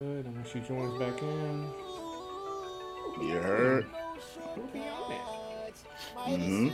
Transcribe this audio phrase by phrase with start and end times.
[0.00, 0.26] Good.
[0.26, 1.68] I'm gonna shoot your ones back in.
[3.22, 3.86] You heard?
[4.56, 5.20] We'll be on it.
[6.16, 6.68] Mm-hmm.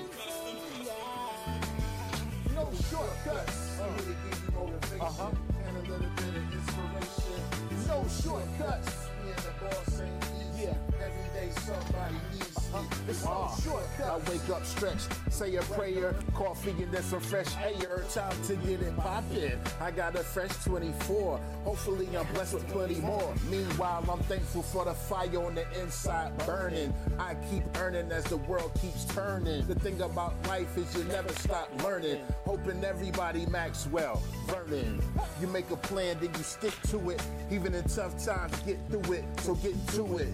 [2.54, 3.78] No shortcuts.
[3.78, 5.36] I'm here to give you motivation
[5.66, 7.40] and a little bit of inspiration.
[7.86, 8.90] No shortcuts.
[9.22, 10.68] Me and the boss ain't easy.
[10.98, 12.59] Every day somebody needs
[13.08, 13.24] It's.
[13.26, 18.04] I wake up stretched, say a prayer, coffee and then some fresh air.
[18.12, 19.58] Time to get it poppin'.
[19.80, 21.40] I got a fresh 24.
[21.64, 23.34] Hopefully I'm blessed with plenty more.
[23.50, 26.94] Meanwhile, I'm thankful for the fire on the inside burning.
[27.18, 29.66] I keep earning as the world keeps turning.
[29.66, 32.18] The thing about life is you never stop learning.
[32.44, 35.02] Hoping everybody Maxwell, Vernon.
[35.40, 37.22] You make a plan, then you stick to it.
[37.50, 39.24] Even in tough times, get through it.
[39.40, 40.28] So get to it.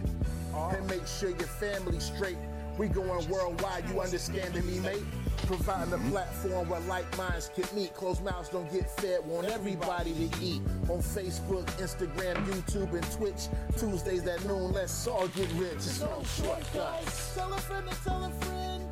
[0.56, 2.38] And make sure your family's straight.
[2.78, 5.02] We going worldwide, you understanding me, mate?
[5.46, 7.94] Providing a platform where like minds can meet.
[7.94, 10.60] Closed mouths don't get fed, want everybody to eat.
[10.88, 13.48] On Facebook, Instagram, YouTube, and Twitch.
[13.78, 16.00] Tuesdays at noon, let's all get rich.
[16.00, 17.34] No shortcuts.
[17.34, 18.84] Tell a friend to tell a friend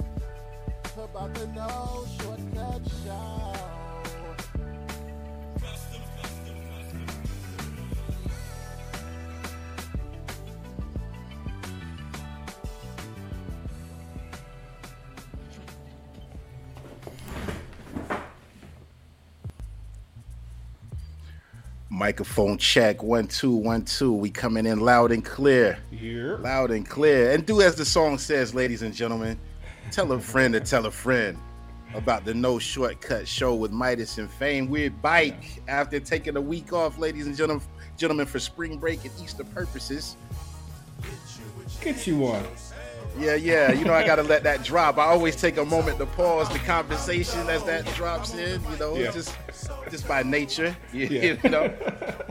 [0.97, 3.54] about the No Shortcut Show.
[21.99, 24.12] Microphone check one two one two.
[24.12, 26.38] We coming in loud and clear, Here.
[26.38, 27.31] loud and clear.
[27.31, 29.38] And do as the song says, ladies and gentlemen.
[29.93, 31.38] Tell a friend to tell a friend
[31.94, 34.69] about the No Shortcut Show with Midas and Fame.
[34.69, 37.64] We're bike after taking a week off, ladies and gentlemen,
[37.96, 40.17] gentlemen, for spring break and Easter purposes.
[41.81, 42.44] Get you one.
[43.17, 43.70] Yeah, yeah.
[43.73, 44.99] You know, I gotta let that drop.
[44.99, 48.61] I always take a moment to pause the conversation as that drops in.
[48.73, 49.12] You know, Yeah.
[49.12, 49.37] just
[49.94, 50.76] just by nature.
[50.93, 51.37] You, Yeah.
[51.44, 51.73] you know.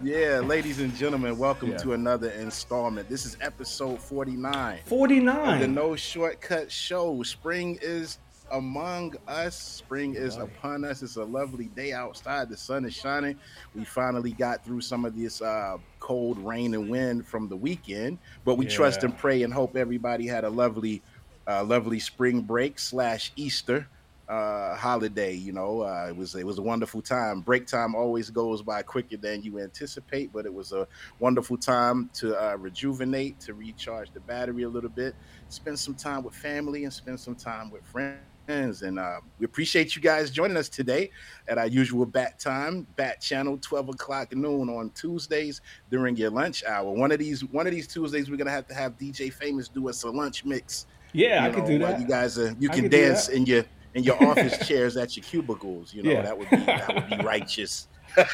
[0.04, 1.78] Yeah, ladies and gentlemen, welcome Yeah.
[1.78, 3.08] to another installment.
[3.08, 4.80] This is episode 49.
[4.86, 5.62] 49.
[5.62, 7.24] The No Shortcut Show.
[7.24, 8.18] Spring is
[8.52, 9.58] among us.
[9.58, 11.02] Spring is upon us.
[11.04, 12.50] It's a lovely day outside.
[12.50, 13.38] The sun is shining.
[13.74, 18.18] We finally got through some of this uh, cold rain and wind from the weekend,
[18.44, 21.02] but we trust and pray and hope everybody had a lovely,
[21.48, 23.88] uh, lovely spring break slash Easter
[24.30, 27.42] uh holiday you know uh it was it was a wonderful time.
[27.42, 30.88] Break time always goes by quicker than you anticipate but it was a
[31.20, 35.16] wonderful time to uh rejuvenate to recharge the battery a little bit
[35.50, 38.82] spend some time with family and spend some time with friends.
[38.82, 41.10] And uh, we appreciate you guys joining us today
[41.48, 46.64] at our usual bat time bat channel 12 o'clock noon on tuesdays during your lunch
[46.66, 46.92] hour.
[46.92, 49.88] One of these one of these tuesdays we're gonna have to have dj famous do
[49.88, 50.88] us a lunch mix.
[51.14, 52.02] Yeah, I you could do that.
[52.02, 55.94] You guys, you I can dance in your in your office chairs at your cubicles.
[55.94, 56.22] You know Yeah.
[56.24, 57.88] that would be that would be righteous.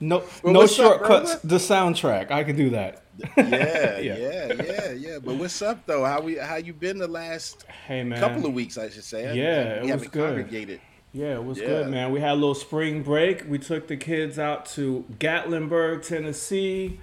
[0.00, 1.36] No, Well, no what's up, shortcuts.
[1.36, 2.30] The soundtrack.
[2.30, 3.02] I can do that.
[3.36, 3.44] Yeah,
[3.98, 4.16] Yeah.
[4.16, 6.04] yeah, yeah, yeah, But what's up though?
[6.04, 8.18] How we how you been the last Hey man.
[8.18, 8.76] couple of weeks?
[8.76, 9.22] I should say.
[9.36, 10.26] Yeah, we it was haven't good.
[10.36, 10.80] congregated.
[11.12, 11.66] Yeah, it was Yeah.
[11.66, 12.10] good, man.
[12.10, 13.44] We had a little spring break.
[13.48, 16.98] We took the kids out to Gatlinburg, Tennessee,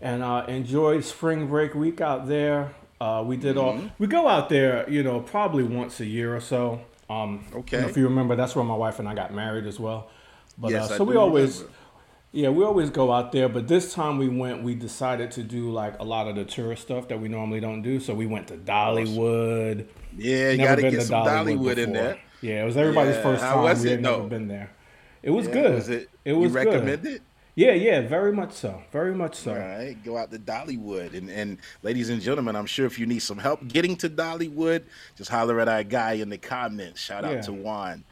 [0.00, 2.70] and uh, enjoyed spring break week out there.
[3.00, 3.80] Uh, we did Mm-hmm.
[3.82, 3.90] all.
[3.98, 6.80] We go out there, you know, probably once a year or so.
[7.22, 7.78] Um, Okay.
[7.78, 10.08] if you remember, that's where my wife and I got married as well.
[10.58, 11.78] But Yes, uh, so we always, remember.
[12.32, 13.48] yeah, we always go out there.
[13.48, 16.82] But this time we went, we decided to do like a lot of the tourist
[16.82, 18.00] stuff that we normally don't do.
[18.00, 19.86] So we went to Dollywood.
[20.16, 21.94] Yeah, you Never gotta been get to some Dollywood in before.
[21.94, 22.18] there.
[22.40, 23.64] Yeah, it was everybody's Yeah, first how time.
[23.64, 24.70] was we it, had never been there.
[25.22, 25.74] It was Yeah, good.
[25.74, 26.10] Was it?
[26.24, 26.66] It was you good.
[26.72, 27.22] recommend it?
[27.56, 28.82] Yeah, yeah, very much so.
[28.90, 29.52] Very much so.
[29.52, 31.14] All right, go out to Dollywood.
[31.14, 34.82] And, and ladies and gentlemen, I'm sure if you need some help getting to Dollywood,
[35.16, 37.00] just holler at our guy in the comments.
[37.00, 37.40] Shout out Yeah.
[37.42, 38.02] to Juan.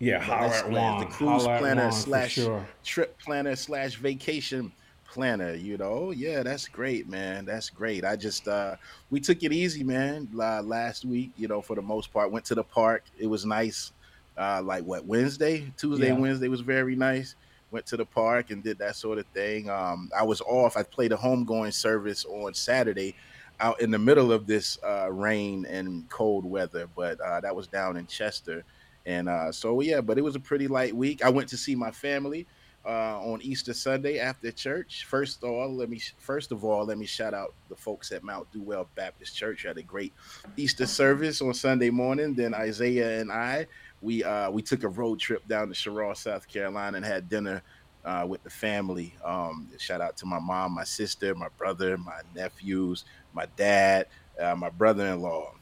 [0.00, 1.00] Yeah, holler at Juan.
[1.00, 2.66] the cruise Holler planner slash sure.
[2.84, 4.70] trip planner slash vacation
[5.10, 5.54] planner.
[5.54, 7.46] You know, yeah, that's great, man.
[7.46, 8.04] That's great.
[8.04, 8.76] I just uh
[9.10, 10.28] we took it easy, man.
[10.38, 13.02] Uh, last week, you know, for the most part, went to the park.
[13.18, 13.92] It was nice.
[14.36, 16.18] Uh, like what Wednesday, Tuesday, Yeah.
[16.18, 17.34] Wednesday was very nice.
[17.74, 19.68] Went to the park and did that sort of thing.
[19.68, 20.76] Um, I was off.
[20.76, 23.16] I played a homegoing service on Saturday
[23.58, 27.66] out in the middle of this uh, rain and cold weather, but uh, that was
[27.66, 28.62] down in Chester.
[29.06, 31.24] And uh, so, yeah, but it was a pretty light week.
[31.24, 32.46] I went to see my family
[32.86, 35.04] uh, on Easter Sunday after church.
[35.08, 38.22] First of all, let me first of all let me shout out the folks at
[38.22, 39.64] Mount Dewell Baptist Church.
[39.64, 40.12] Had a great
[40.56, 42.34] Easter service on Sunday morning.
[42.34, 43.66] Then Isaiah and I
[44.04, 47.62] we uh, we took a road trip down to Cheraw, South Carolina, and had dinner
[48.04, 49.14] uh, with the family.
[49.24, 54.06] Um, shout out to my mom, my sister, my brother, my nephews, my dad,
[54.40, 55.54] uh, my brother-in-law.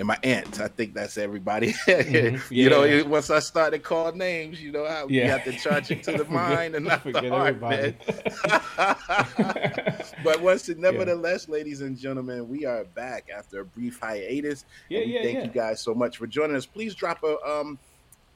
[0.00, 0.60] And my aunt.
[0.60, 1.72] I think that's everybody.
[1.86, 2.40] Mhm.
[2.50, 3.02] you know, Yeah.
[3.02, 5.26] once I started calling names, you know how you Yeah.
[5.28, 7.94] have to charge it to the mind and not the forget heart, everybody.
[8.08, 9.96] man.
[10.24, 14.64] but once, nevertheless, ladies and gentlemen, we are back after a brief hiatus.
[14.88, 15.44] Yeah, yeah, thank yeah.
[15.44, 16.64] you guys so much for joining us.
[16.66, 17.78] Please drop a um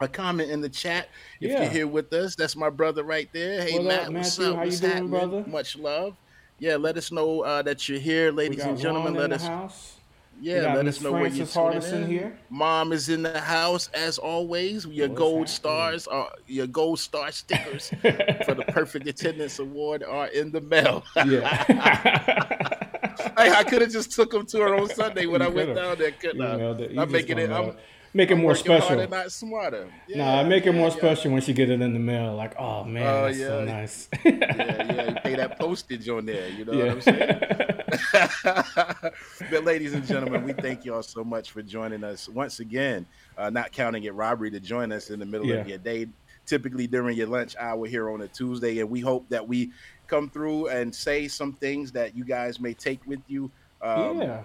[0.01, 1.09] a comment in the chat
[1.41, 1.63] if Yeah.
[1.63, 2.35] you're here with us.
[2.37, 3.63] That's my brother right there.
[3.63, 4.57] Hey What up, Matt, what's up?
[4.57, 5.11] How you What's doing, happening?
[5.11, 5.45] brother?
[5.47, 6.15] Much love.
[6.59, 9.15] Yeah, let us know uh, that you're here, ladies and gentlemen.
[9.15, 9.94] Let us.
[10.41, 12.07] Yeah, let us know where you're tuning in.
[12.07, 12.39] here.
[12.51, 14.87] Mom is in the house as always.
[14.87, 15.47] Your What's gold happening?
[15.49, 17.89] stars are your gold star stickers
[18.45, 21.03] for the perfect attendance award are in the mail.
[21.17, 22.71] yeah.
[23.39, 25.75] Hey, I could have just took them to her on Sunday when You I went
[25.75, 26.11] down there.
[26.13, 26.57] Couldn't You I?
[26.57, 27.51] Know, I'm making it.
[27.51, 27.77] I'm,
[28.17, 29.09] Make it I'm more working harder, special.
[29.11, 29.89] not smarter.
[30.07, 30.95] Yeah, Nah, make it yeah, more yeah.
[30.97, 32.35] special when she get it in the mail.
[32.37, 33.65] Like, oh man, Oh, that's so yeah.
[33.65, 34.09] nice.
[34.25, 35.09] Yeah, yeah.
[35.11, 36.49] You pay that postage on there.
[36.49, 37.41] You know what I'm saying?
[39.51, 43.07] but ladies and gentlemen, we thank you all so much for joining us once again.
[43.37, 46.07] Uh, not counting it robbery to join us in the middle of your day,
[46.47, 49.73] typically during your lunch hour here on a Tuesday, and we hope that we
[50.07, 53.51] come through and say some things that you guys may take with you.
[53.83, 54.43] Um, yeah.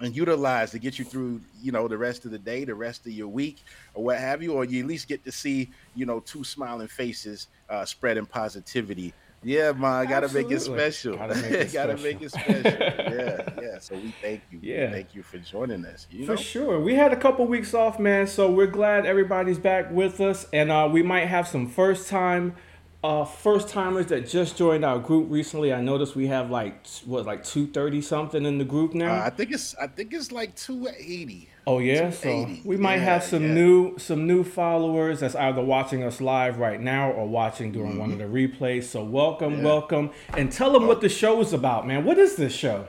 [0.00, 3.06] And utilize to get you through, you know, the rest of the day, the rest
[3.06, 3.58] of your week,
[3.94, 6.88] or what have you, or you at least get to see, you know, two smiling
[6.88, 9.12] faces uh, spreading positivity.
[9.42, 11.16] Yeah, man, gotta make it special.
[11.16, 11.96] Gotta make it special.
[12.02, 12.62] make it special.
[12.62, 13.78] yeah, yeah.
[13.78, 14.58] So we thank you.
[14.60, 14.90] We Yeah.
[14.90, 16.06] thank you for joining us.
[16.10, 16.80] You For know, sure.
[16.80, 20.46] We had a couple weeks off, man, so we're glad everybody's back with us.
[20.52, 22.54] And uh, we might have some first time
[23.02, 25.72] uh, first timers that just joined our group recently.
[25.72, 29.14] I noticed we have like what like 230 something in the group now.
[29.22, 31.48] uh, I think it's I think it's like two eighty.
[31.66, 33.54] Oh yeah, so we might have some yeah.
[33.54, 38.12] new some new followers that's either watching us live right now or watching during one
[38.12, 38.32] of Mm-hmm.
[38.32, 38.84] the replays.
[38.84, 39.64] So welcome, Yeah.
[39.64, 42.04] welcome, and tell them what the show is about, man.
[42.04, 42.86] What is this show?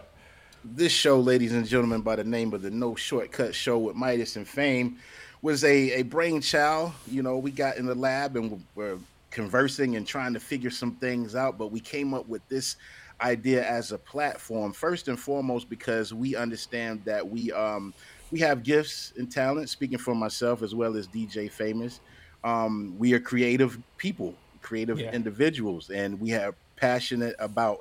[0.63, 4.36] This show, ladies and gentlemen, by the name of the No Shortcut Show with Midas
[4.36, 4.98] and Fame,
[5.41, 6.91] was a, a brainchild.
[7.10, 8.98] You know, we got in the lab and we're
[9.31, 12.75] conversing and trying to figure some things out, but we came up with this
[13.21, 17.93] idea as a platform first and foremost because we understand that we um
[18.31, 19.69] we have gifts and talent.
[19.69, 22.01] speaking for myself as well as dj famous
[22.43, 25.11] um we are creative people creative Yeah.
[25.11, 27.77] individuals and we are passionate about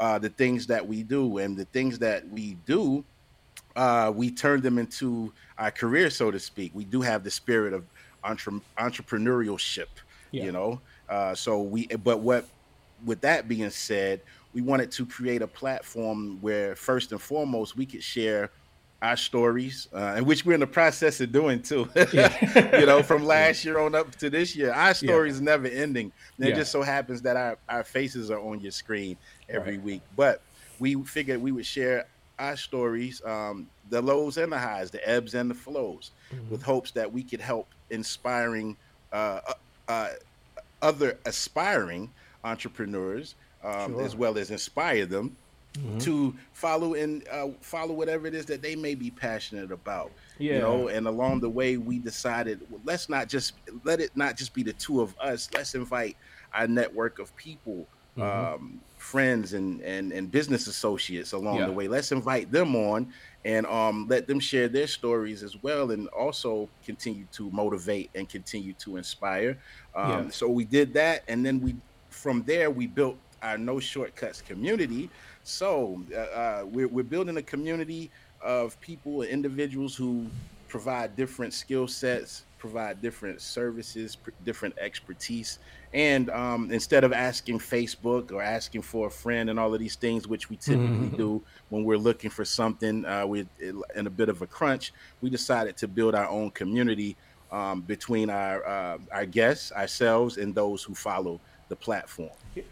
[0.00, 3.06] uh, the things that we do and the things that we do
[3.76, 7.72] uh, we turn them into our career so to speak we do have the spirit
[7.72, 7.88] of
[8.22, 9.88] entre- entrepreneurship
[10.34, 10.44] Yeah.
[10.44, 12.46] you know uh, so we but what
[13.04, 14.20] with that being said
[14.54, 18.50] we wanted to create a platform where first and foremost we could share
[19.02, 22.78] our stories uh, and which we're in the process of doing too Yeah.
[22.80, 26.12] you know from last year on up to this year our story is never ending
[26.38, 29.16] and it just so happens that our, our faces are on your screen
[29.48, 29.82] every Right.
[29.84, 30.42] week but
[30.78, 32.06] we figured we would share
[32.38, 36.50] our stories um, the lows and the highs the ebbs and the flows Mm-hmm.
[36.50, 38.76] with hopes that we could help inspiring
[39.12, 39.40] uh,
[39.88, 40.10] uh,
[40.82, 42.10] other aspiring
[42.42, 44.02] entrepreneurs um, Sure.
[44.04, 45.36] as well as inspire them
[45.78, 46.00] Mhm.
[46.04, 50.52] to follow and uh, follow whatever it is that they may be passionate about Yeah.
[50.54, 54.36] you know and along the way we decided well, let's not just let it not
[54.36, 56.16] just be the two of us let's invite
[56.52, 58.22] our network of people Mhm.
[58.54, 61.66] um, friends and, and and business associates along Yeah.
[61.66, 63.12] the way let's invite them on
[63.44, 68.28] and um, let them share their stories as well and also continue to motivate and
[68.28, 69.58] continue to inspire
[69.94, 70.28] um, Yeah.
[70.30, 71.76] so we did that and then we
[72.10, 75.10] from there we built our no shortcuts community
[75.42, 78.10] so uh, uh, we're, we're building a community
[78.40, 80.26] of people and individuals who
[80.68, 85.58] provide different skill sets provide different services pr- different expertise.
[85.92, 89.96] And um, instead of asking facebook or asking for a friend and all of these
[89.96, 93.46] things which we typically do when we're looking for something uh, we're
[93.94, 97.18] in a bit of a crunch we decided to build our own community
[97.52, 102.30] um, between our uh, our guests ourselves and those who follow the platform.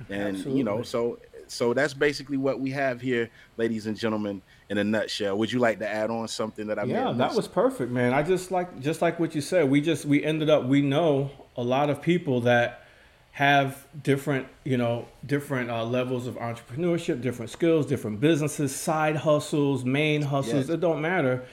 [0.08, 1.18] And you know so
[1.48, 4.40] so that's basically what we have here ladies and gentlemen
[4.72, 7.46] in a nutshell would you like to add on something that i yeah, that was
[7.46, 8.14] perfect, man.
[8.14, 9.70] I just like just like what you said.
[9.70, 12.84] We just we ended up we know a lot of people that
[13.32, 19.84] have different you know different uh, levels of entrepreneurship, different skills, different businesses, side hustles,
[19.84, 20.68] main hustles.
[20.68, 20.70] Yes.
[20.70, 21.44] It don't matter.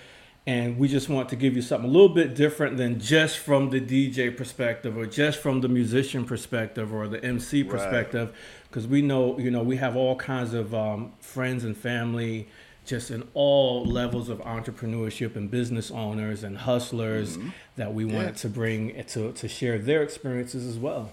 [0.48, 3.70] And we just want to give you something a little bit different than just from
[3.70, 8.36] the DJ perspective or just from the musician perspective or the MC perspective,
[8.68, 12.48] because we know you know we have all kinds of um, friends and family
[12.90, 17.50] just in all levels of entrepreneurship and business owners and hustlers mm-hmm.
[17.76, 21.12] that we wanted to bring eh, to to share their experiences as well.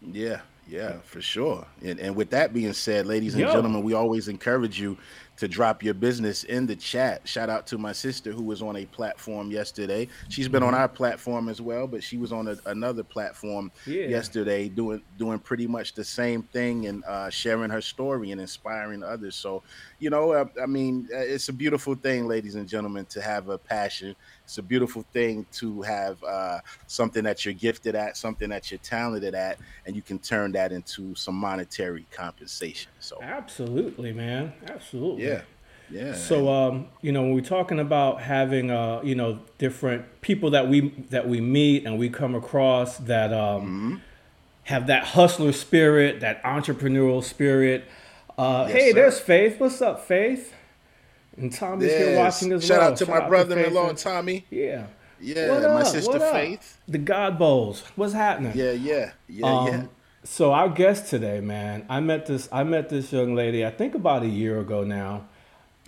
[0.00, 1.66] Yeah, yeah, for sure.
[1.82, 3.52] And, and with that being said, ladies and Yo.
[3.52, 4.96] gentlemen, we always encourage you
[5.38, 7.26] to drop your business in the chat.
[7.26, 10.08] Shout out to my sister who was on a platform yesterday.
[10.28, 10.80] She's been on Mm-hmm.
[10.82, 14.06] our platform as well, but she was on a, another platform Yeah.
[14.06, 19.02] yesterday doing doing pretty much the same thing and uh, sharing her story and inspiring
[19.02, 19.34] others.
[19.36, 19.62] So,
[19.98, 23.58] you know, uh, I mean, it's a beautiful thing, ladies and gentlemen, to have a
[23.58, 24.14] passion.
[24.48, 28.78] It's a beautiful thing to have uh, something that you're gifted at, something that you're
[28.78, 32.90] talented at, and you can turn that into some monetary compensation.
[32.98, 34.54] So, Absolutely, man.
[34.66, 35.24] Absolutely.
[35.26, 35.42] yeah,
[35.90, 36.14] yeah.
[36.14, 40.66] So, um, you know, when we're talking about having, uh, you know, different people that
[40.66, 43.94] we that we meet and we come across that um, Mm-hmm.
[44.62, 47.84] have that hustler spirit, that entrepreneurial spirit.
[48.38, 48.94] Uh, Yes, hey, sir.
[48.94, 49.60] there's Faith.
[49.60, 50.54] What's up, Faith?
[51.38, 52.90] And Tommy's here watching as Shout well.
[52.92, 54.44] out to Shout my brother-in-law Tommy.
[54.50, 54.86] Yeah.
[55.20, 55.86] Yeah, What my up?
[55.86, 56.32] sister What up?
[56.32, 56.78] Faith.
[56.86, 57.82] The God Bowls.
[57.96, 58.52] What's happening?
[58.54, 59.82] Yeah, yeah, yeah, Um, yeah.
[60.24, 62.48] So our guest today, man, I met this.
[62.52, 63.64] I met this young lady.
[63.64, 65.26] I think about a year ago now.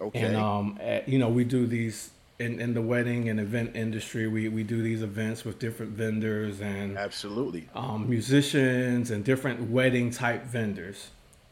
[0.00, 0.20] Okay.
[0.22, 4.26] And um, eh, you know, we do these in, in the wedding and event industry.
[4.26, 7.68] We we do these events with different vendors and Absolutely.
[7.74, 11.08] um, musicians and different wedding type vendors.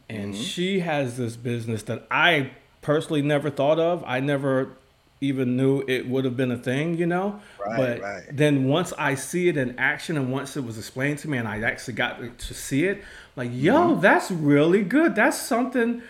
[0.09, 0.43] And Mm-hmm.
[0.43, 2.53] she has this business that I
[2.83, 4.03] personally never thought of.
[4.07, 4.71] I never
[5.21, 7.41] even knew it would have been a thing, you know.
[7.59, 8.23] Right, but right.
[8.31, 11.49] then once I see it in action and once it was explained to me and
[11.49, 13.03] I actually got to see it,
[13.35, 14.01] like, yo, Mm-hmm.
[14.01, 15.17] that's really good.
[15.17, 16.03] That's something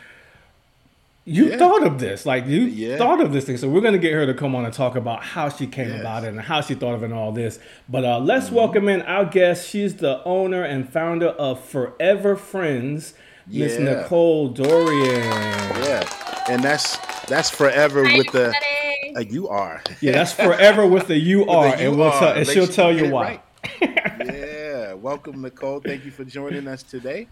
[1.24, 1.56] you Yeah.
[1.58, 2.24] thought of this.
[2.26, 2.96] Like you Yeah.
[2.96, 3.56] thought of this thing.
[3.58, 6.00] So we're gonna get her to come on and talk about how she came Yes.
[6.00, 7.58] about it and how she thought of it and all this.
[7.88, 8.54] But uh, let's Mm-hmm.
[8.56, 9.68] welcome in our guest.
[9.68, 13.12] She's the owner and founder of Furever Friends,
[13.50, 13.84] Miss Yeah.
[14.02, 15.22] Nicole Dorian.
[15.24, 19.16] Yeah, and that's that's forever Hi, with the everybody.
[19.16, 19.82] uh, you are.
[20.00, 22.18] Yeah, that's forever with the you are, The and we'll UR.
[22.18, 23.40] tell, and Make she'll sure tell you why.
[23.82, 24.24] right.
[24.24, 25.80] yeah, welcome Nicole.
[25.80, 27.26] Thank you for joining us today.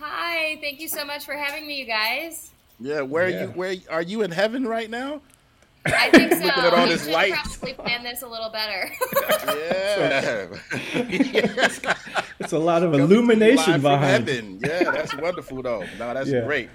[0.00, 2.50] Hi, thank you so much for having me, you guys.
[2.80, 3.36] Yeah, where Yeah.
[3.36, 3.46] are you?
[3.48, 5.20] Where are you in heaven right now?
[5.86, 6.38] I think so.
[6.44, 7.32] Looking at all this should light.
[7.34, 8.90] probably plan this a little better.
[9.46, 10.46] Yeah,
[12.38, 14.28] It's a lot of Coming illumination behind.
[14.28, 14.60] heaven.
[14.62, 15.84] Yeah, that's wonderful though.
[15.98, 16.42] No, that's Yeah.
[16.44, 16.68] great.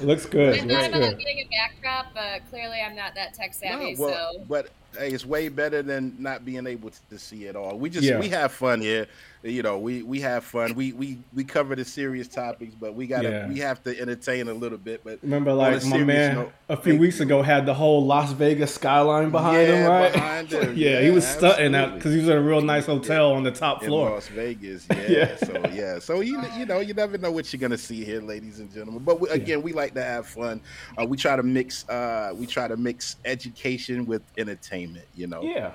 [0.00, 0.58] Looks good.
[0.58, 1.18] I Looks thought about good.
[1.18, 3.94] getting a backdrop, but clearly I'm not that tech savvy.
[3.94, 7.44] No, well, so but hey, it's way better than not being able to, to see
[7.46, 7.76] it all.
[7.76, 8.18] We just Yeah.
[8.20, 9.06] we have fun here.
[9.44, 10.74] You know, we we have fun.
[10.74, 13.48] We we we cover the serious topics, but we gotta Yeah.
[13.48, 15.02] we have to entertain a little bit.
[15.04, 17.26] But Remember, like my man note, a few weeks you.
[17.26, 20.12] ago had the whole Las Vegas skyline behind him, Yeah, right?
[20.12, 20.72] behind him.
[20.76, 21.98] yeah, he was stunting out absolutely.
[21.98, 24.10] because he was at a real nice hotel on the top in floor.
[24.10, 24.86] Las Vegas.
[25.08, 25.08] Yeah.
[25.08, 25.36] Yeah.
[25.36, 25.98] So yeah.
[26.00, 29.04] So you you know you never know what you're gonna see here, ladies and gentlemen.
[29.04, 30.60] But we, again, we like to have fun.
[31.00, 31.88] Uh, we try to mix.
[31.88, 34.77] Uh, we try to mix education with entertainment.
[35.14, 35.42] You know.
[35.42, 35.72] Yeah,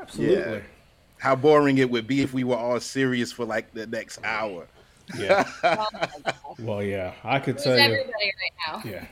[0.00, 0.62] absolutely.
[1.18, 4.66] How boring it would be if we were all serious for like the next hour.
[5.16, 5.48] Yeah.
[5.62, 5.88] well,
[6.58, 7.82] Well, yeah, I could who's tell you.
[7.82, 8.90] everybody right now?
[8.90, 9.06] Yeah.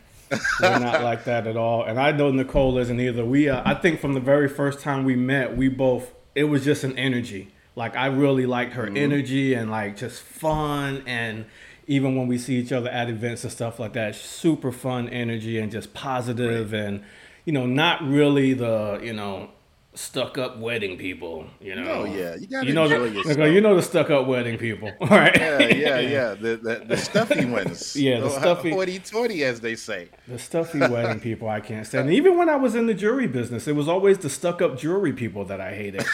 [0.60, 1.84] We're not like that at all.
[1.84, 3.24] And I know Nicole isn't either.
[3.24, 6.64] We, uh, I think from the very first time we met, we both, it was
[6.64, 7.52] just an energy.
[7.76, 11.02] Like, I really liked her energy and like just fun.
[11.06, 11.44] And
[11.86, 15.58] even when we see each other at events and stuff like that, super fun energy
[15.58, 17.02] and just positive and,
[17.44, 19.50] you know, not really the, you know,
[19.94, 21.84] stuck up wedding people, you know.
[21.90, 23.52] Oh yeah, you gotta You know, enjoy the, yourself.
[23.52, 25.36] You know the stuck up wedding people, all right?
[25.38, 26.34] yeah, yeah, yeah.
[26.34, 27.94] The the, the stuffy ones.
[27.94, 30.08] Yeah, the stuffy- Hoity toity, as they say.
[30.28, 32.06] The stuffy wedding people I can't stand.
[32.08, 34.78] And even when I was in the jewelry business, it was always the stuck up
[34.78, 36.04] jewelry people that I hated.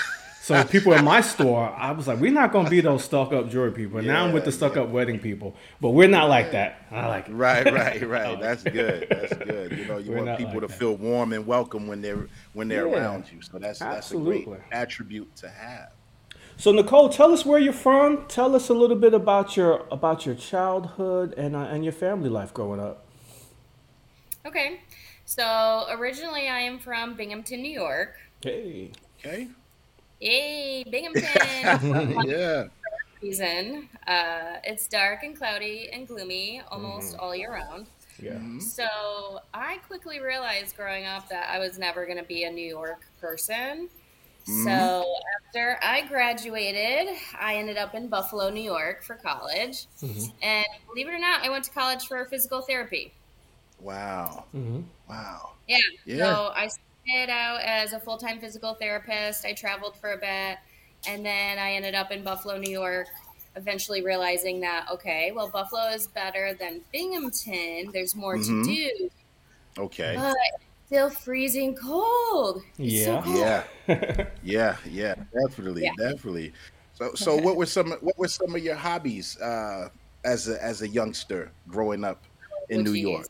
[0.49, 3.51] So people in my store, I was like, we're not gonna be those stuck up
[3.51, 4.01] jewelry people.
[4.03, 6.87] now I'm with the Yeah, stuck up wedding people, but we're not like that.
[6.91, 7.35] I like it.
[7.35, 8.41] Right, right, right.
[8.41, 9.09] That's good.
[9.11, 9.77] That's good.
[9.77, 10.79] You know, you We're want people like to that.
[10.79, 13.43] feel warm and welcome when they're when they're Yeah, around you.
[13.43, 15.89] So that's that's a great attribute to have.
[16.57, 18.27] So Nicole, tell us where you're from.
[18.29, 22.31] Tell us a little bit about your about your childhood and uh, and your family
[22.31, 23.07] life growing up.
[24.47, 24.81] Okay.
[25.25, 28.17] So originally I am from Binghamton, New York.
[28.43, 28.93] Hey.
[29.19, 29.49] Okay.
[30.20, 32.24] Yay, Binghamton!
[32.28, 32.66] yeah.
[33.22, 33.88] Reason.
[34.07, 37.87] Uh, it's dark and cloudy and gloomy almost all year round.
[38.20, 38.33] Yeah.
[38.33, 38.61] Mm-hmm.
[38.61, 42.66] So I quickly realized growing up that I was never going to be a New
[42.66, 43.88] York person.
[44.44, 45.04] So
[45.46, 49.87] after I graduated, I ended up in Buffalo, New York for college.
[50.42, 53.12] And believe it or not, I went to college for physical therapy.
[53.78, 54.46] Wow.
[54.52, 55.52] hmm Wow.
[55.66, 55.76] Yeah.
[56.07, 56.24] Yeah.
[56.24, 56.68] So I
[57.09, 59.44] started out as a full time physical therapist.
[59.44, 60.59] I traveled for a bit.
[61.07, 63.07] And then I ended up in Buffalo, New York,
[63.57, 67.90] eventually realizing that, okay, well, Buffalo is better than Binghamton.
[67.92, 68.64] There's more Mhm.
[68.64, 69.11] to do.
[69.79, 70.14] Okay.
[70.16, 70.37] But
[70.87, 72.62] still freezing cold.
[72.79, 73.23] It's so Yeah.
[73.23, 73.37] cold.
[73.37, 74.27] Yeah.
[74.42, 74.77] Yeah.
[74.90, 75.14] Yeah.
[75.47, 75.85] Definitely.
[75.85, 75.92] Yeah.
[75.99, 76.53] Definitely.
[76.94, 79.88] So so what were some what were some of your hobbies uh,
[80.25, 82.25] as a as a youngster growing up
[82.71, 83.03] in Oh, New geez.
[83.03, 83.27] York?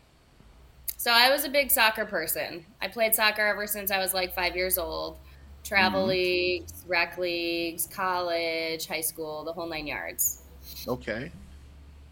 [0.98, 2.66] So I was a big soccer person.
[2.82, 5.20] I played soccer ever since I was like five years old.
[5.64, 6.08] Travel Mm-hmm.
[6.08, 10.42] leagues, rec leagues, college, high school, the whole nine yards.
[10.86, 11.32] Okay.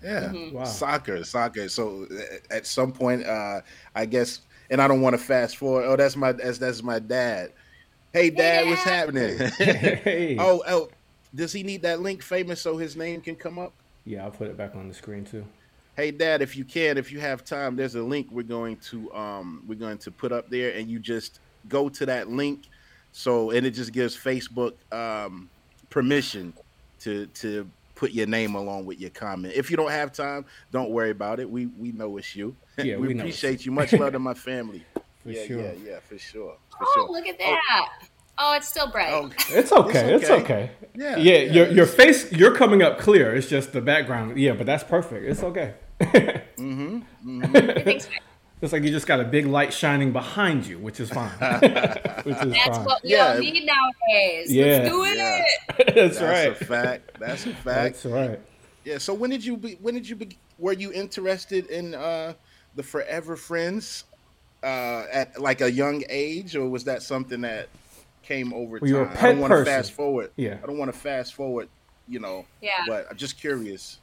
[0.03, 0.35] Yeah.
[0.35, 0.53] Mhm.
[0.53, 0.64] Wow.
[0.64, 1.68] Soccer, soccer.
[1.68, 2.07] So
[2.51, 3.62] at some point, uh,
[3.94, 5.87] I guess, and I don't want to fast forward.
[5.87, 7.53] Oh, that's my that's that's my dad.
[8.12, 8.90] Hey, dad, what's Dad.
[8.90, 9.38] happening?
[9.59, 10.37] Hey.
[10.38, 10.90] oh, oh,
[11.35, 13.75] does he need that link famous so his name can come up?
[14.05, 15.46] Yeah, I'll put it back on the screen too.
[15.96, 19.12] Hey, dad, if you can, if you have time, there's a link we're going to
[19.14, 22.64] um we're going to put up there, and you just go to that link.
[23.12, 25.48] So and it just gives Facebook um
[25.88, 26.52] permission
[27.00, 29.54] to to put your name along with your comment.
[29.56, 31.48] If you don't have time, don't worry about it.
[31.50, 32.54] We we know it's you.
[32.76, 33.72] Yeah, we, we appreciate you.
[33.72, 34.85] Much love to my family.
[35.22, 35.61] For yeah, sure.
[35.62, 37.11] yeah, yeah, for sure, for Oh, sure.
[37.11, 37.88] look at that.
[38.38, 39.11] Oh, it's still bright.
[39.12, 40.14] Oh, It's okay.
[40.14, 40.42] It's okay.
[40.42, 40.70] okay.
[40.94, 43.35] Yeah, Yeah, yeah, your your face you're coming up clear.
[43.35, 44.37] It's just the background.
[44.38, 45.24] Yeah, but that's perfect.
[45.24, 45.72] It's okay.
[46.00, 48.11] Mm-hmm, I think so.
[48.62, 51.28] It's like you just got a big light shining behind you, which is fine.
[52.22, 52.85] which is That's fine.
[52.87, 53.35] what we Yeah.
[53.35, 54.50] all need nowadays.
[54.52, 54.64] Yeah.
[54.64, 55.16] Let's do it.
[55.16, 55.44] Yeah.
[55.76, 56.59] that's, That's right.
[56.59, 57.11] That's a fact.
[57.20, 58.02] That's a fact.
[58.02, 58.40] That's right.
[58.85, 58.98] Yeah.
[58.98, 59.74] So when did you be?
[59.82, 60.38] When did you be?
[60.59, 62.32] Were you interested in uh,
[62.76, 64.04] the Furever Friends
[64.62, 67.68] uh, at like a young age, or was that something that
[68.22, 69.16] came over Well, you're a time?
[69.18, 70.30] I don't want to fast forward.
[70.37, 70.56] Yeah.
[70.62, 71.68] I don't want to fast forward.
[72.09, 72.46] You know.
[72.62, 72.85] Yeah.
[72.88, 73.98] But I'm just curious.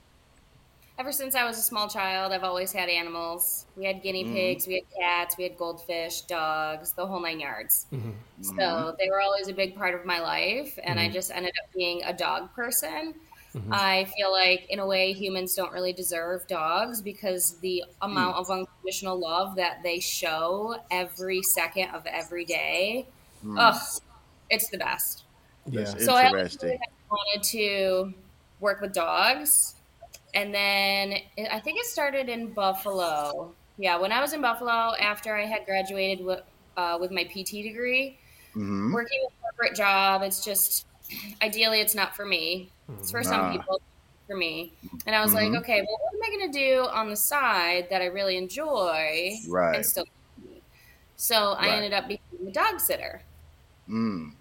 [0.99, 3.65] Ever since I was a small child, I've always had animals.
[3.75, 4.33] We had guinea Mhm.
[4.33, 7.87] pigs, we had cats, we had goldfish, dogs, the whole nine yards.
[7.91, 8.13] Mhm.
[8.39, 8.59] Mm-hmm.
[8.59, 11.13] So they were always a big part of my life, and I Mhm.
[11.13, 13.15] just ended up being a dog person.
[13.55, 13.69] Mhm.
[13.71, 18.49] I feel like, in a way, humans don't really deserve dogs because the amount of
[18.51, 23.07] unconditional love that they show every second of every day,
[23.41, 23.57] Hmm.
[23.57, 23.81] ugh,
[24.49, 25.23] it's the best.
[25.65, 25.93] Yeah.
[25.93, 26.57] That's So I always
[27.09, 28.13] wanted to
[28.59, 29.72] work with dogs.
[30.33, 33.55] And then it- I think it started in Buffalo.
[33.77, 36.41] Yeah, when I was in Buffalo after I had graduated with,
[36.77, 38.19] uh, with my PT degree,
[38.53, 40.85] hmm working a corporate job, it's just
[41.41, 42.73] ideally it's not for me.
[42.99, 43.51] It's for some Ah.
[43.51, 43.81] people,
[44.27, 44.77] for me.
[45.05, 45.35] And I was Mhm.
[45.35, 48.37] like, okay, well, what am I going to do on the side that I really
[48.37, 49.75] enjoy Right.
[49.75, 50.05] and still?
[51.15, 51.73] So I Right.
[51.73, 53.23] ended up becoming a dog sitter.
[53.87, 54.35] Mm.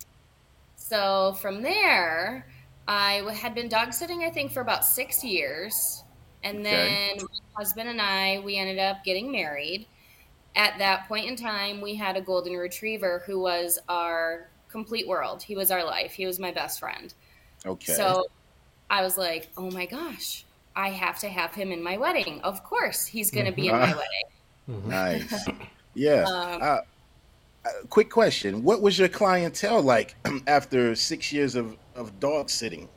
[0.77, 2.52] So from there,
[2.87, 6.05] I w- had been dog sitting, I think, for about six years.
[6.43, 6.67] And Okay.
[6.67, 7.27] then my
[7.59, 9.89] husband and I, we ended up getting married.
[10.57, 15.43] At that point in time, we had a golden retriever who was our complete world.
[15.43, 16.13] He was our life.
[16.15, 17.15] He was my best friend.
[17.67, 18.15] Okay.
[18.15, 18.25] So
[18.91, 22.41] I was like, oh my gosh, I have to have him in my wedding.
[22.43, 23.95] Of course, he's going to be in my Mhm.
[23.95, 24.25] wedding.
[24.69, 24.89] Mhm.
[24.89, 25.51] nice.
[25.95, 26.31] Yeah.
[26.35, 26.81] Um, Uh,
[27.67, 30.17] uh, quick question: What was your clientele like
[30.49, 32.89] after six years of of dog sitting?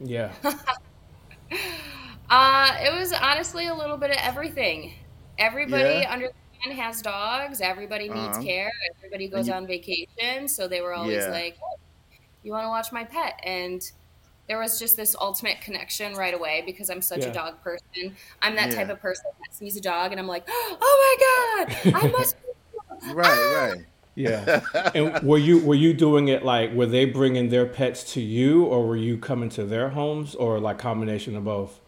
[0.00, 0.32] Yeah.
[2.30, 4.94] Uh, it was honestly a little bit of everything.
[5.38, 6.12] Everybody Yeah.
[6.12, 7.60] under the sun has dogs.
[7.60, 8.42] Everybody needs Uh-huh.
[8.42, 8.72] care.
[8.96, 11.30] Everybody goes you- on vacation, so they were always Yeah.
[11.30, 11.58] like,
[12.42, 13.82] "You want to watch my pet?" And
[14.48, 17.28] there was just this ultimate connection right away because I'm such Yeah.
[17.28, 18.16] a dog person.
[18.42, 18.76] I'm that Yeah.
[18.76, 22.36] type of person that sees a dog and I'm like, "Oh my god, I must."
[23.12, 23.84] Right, right.
[24.14, 24.60] Yeah.
[24.94, 28.64] And were you were you doing it like were they bringing their pets to you,
[28.64, 31.80] or were you coming to their homes, or like combination of both?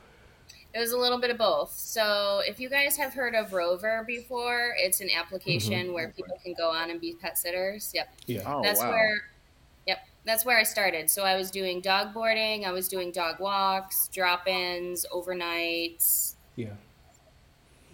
[0.74, 1.72] It was a little bit of both.
[1.72, 5.94] So, if you guys have heard of Rover before, it's an application mm-hmm.
[5.94, 7.92] where people can go on and be pet sitters.
[7.94, 8.08] Yep.
[8.26, 8.42] Yeah.
[8.44, 8.90] Oh that's wow.
[8.90, 9.22] where
[9.86, 13.40] yep that's where i started so i was doing dog boarding i was doing dog
[13.40, 16.70] walks drop-ins overnights Yeah.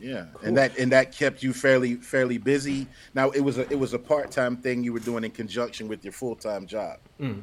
[0.02, 0.48] Yeah, Cool.
[0.48, 2.88] and that and that kept you fairly fairly busy.
[3.14, 5.86] Now it was a it was a part time thing you were doing in conjunction
[5.86, 7.42] with your full time job, Mm.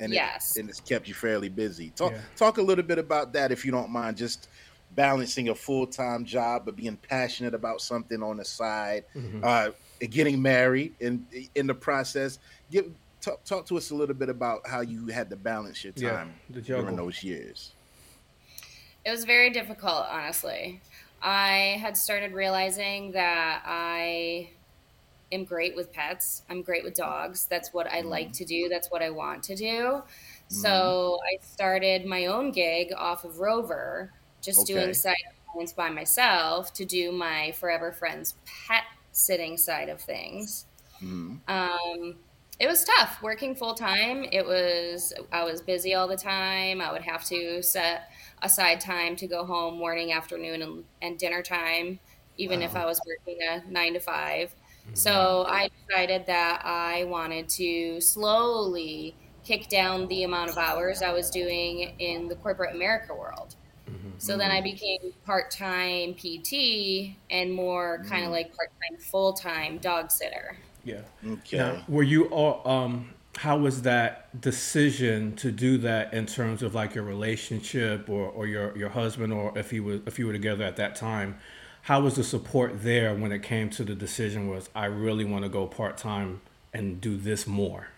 [0.00, 0.56] and Yes.
[0.56, 1.90] it, and it's kept you fairly busy.
[1.90, 2.20] Talk Yeah.
[2.36, 4.16] talk a little bit about that if you don't mind.
[4.16, 4.48] Just
[4.96, 9.44] balancing a full time job but being passionate about something on the side, Mhm.
[9.44, 9.70] uh,
[10.10, 12.38] getting married, and in the process,
[12.72, 15.92] give talk, talk to us a little bit about how you had to balance your
[15.92, 17.72] time the during those years.
[19.06, 20.80] it was very difficult honestly
[21.24, 24.50] i had started realizing that i
[25.32, 28.90] am great with pets i'm great with dogs that's what i like to do that's
[28.90, 30.02] what i want to do
[30.48, 34.74] so i started my own gig off of rover just Okay.
[34.74, 35.16] doing side
[35.48, 40.66] appointments by myself to do my Furever Friends pet sitting side of things
[41.02, 41.40] Mhm.
[41.48, 42.20] Um,
[42.60, 44.24] it was tough working full time.
[44.30, 46.80] It was I was busy all the time.
[46.80, 48.08] I would have to set
[48.44, 51.98] aside time to go home morning, afternoon, and, and dinner time,
[52.36, 54.94] even if I was working a nine to 5 mm-hmm.
[54.94, 61.12] So I decided that I wanted to slowly kick down the amount of hours I
[61.12, 63.56] was doing in the corporate America world.
[63.88, 64.10] Mm-hmm.
[64.18, 68.34] So then I became part time PT and more kind of mm.
[68.34, 70.56] like part time, full time dog sitter.
[70.84, 71.00] Yeah.
[71.26, 71.58] Okay.
[71.58, 72.66] Now, were you all?
[72.70, 78.28] Um, how was that decision to do that in terms of like your relationship or,
[78.28, 81.38] or your your husband or if he was if you were together at that time?
[81.82, 84.48] How was the support there when it came to the decision?
[84.48, 86.40] Was I really want to go part time
[86.72, 87.88] and do this more?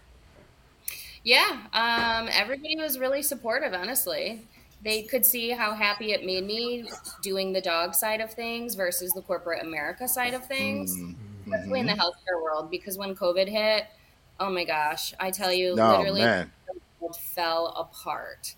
[1.25, 4.49] Yeah, um, everybody was really supportive, honestly.
[4.83, 6.85] They could see how happy it made me
[7.23, 11.53] doing the dog side of things versus the corporate America side of things, Mm-hmm.
[11.53, 12.71] especially in the healthcare world.
[12.71, 13.87] Because when COVID hit,
[14.41, 16.51] oh my gosh, I tell you, No, literally, man.
[16.67, 18.55] the world fell apart.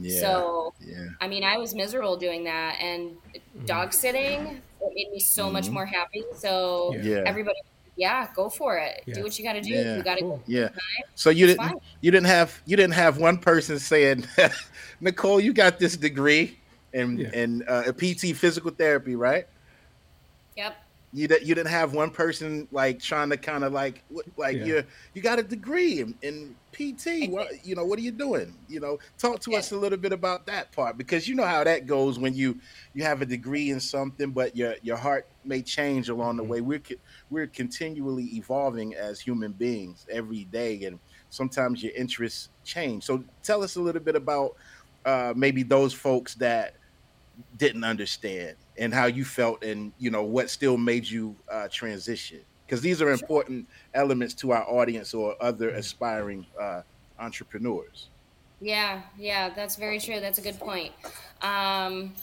[0.00, 0.20] Yeah.
[0.20, 1.06] So, yeah.
[1.20, 3.16] I mean, I was miserable doing that, and
[3.66, 6.24] dog sitting it made me so much more happy.
[6.34, 7.06] So, Mm-hmm.
[7.06, 7.22] Yeah.
[7.26, 7.58] everybody,
[7.96, 9.02] yeah, go for it.
[9.06, 9.14] Yeah.
[9.14, 9.70] Do what you got to do.
[9.70, 9.96] Yeah.
[9.96, 10.42] You got to Cool.
[10.46, 10.70] Yeah.
[11.14, 11.80] So you It's didn't fine.
[12.00, 14.26] you didn't have you didn't have one person saying,
[15.00, 16.58] Nicole, you got this degree
[16.92, 17.30] in Yeah.
[17.34, 19.46] in uh, a PT physical therapy, right?
[20.56, 20.76] Yep.
[21.12, 24.04] You di- you didn't have one person like trying to kind of like
[24.36, 24.64] like Yeah.
[24.64, 27.28] you you got a degree in, in PT.
[27.28, 27.84] What you know?
[27.84, 28.56] What are you doing?
[28.68, 29.58] You know, talk to Yeah.
[29.58, 32.60] us a little bit about that part because you know how that goes when you
[32.94, 36.60] you have a degree in something, but your your heart may change along the way.
[36.60, 36.82] We're
[37.28, 43.02] we're continually evolving as human beings every day, and sometimes your interests change.
[43.02, 44.54] So tell us a little bit about
[45.04, 46.74] uh, maybe those folks that
[47.56, 52.40] didn't understand and how you felt and you know what still made you uh, transition
[52.66, 56.82] because these are important elements to our audience or other aspiring uh,
[57.18, 58.08] entrepreneurs
[58.60, 60.20] Yeah, yeah, that's very true.
[60.20, 60.92] That's a good point.
[61.40, 62.14] Um,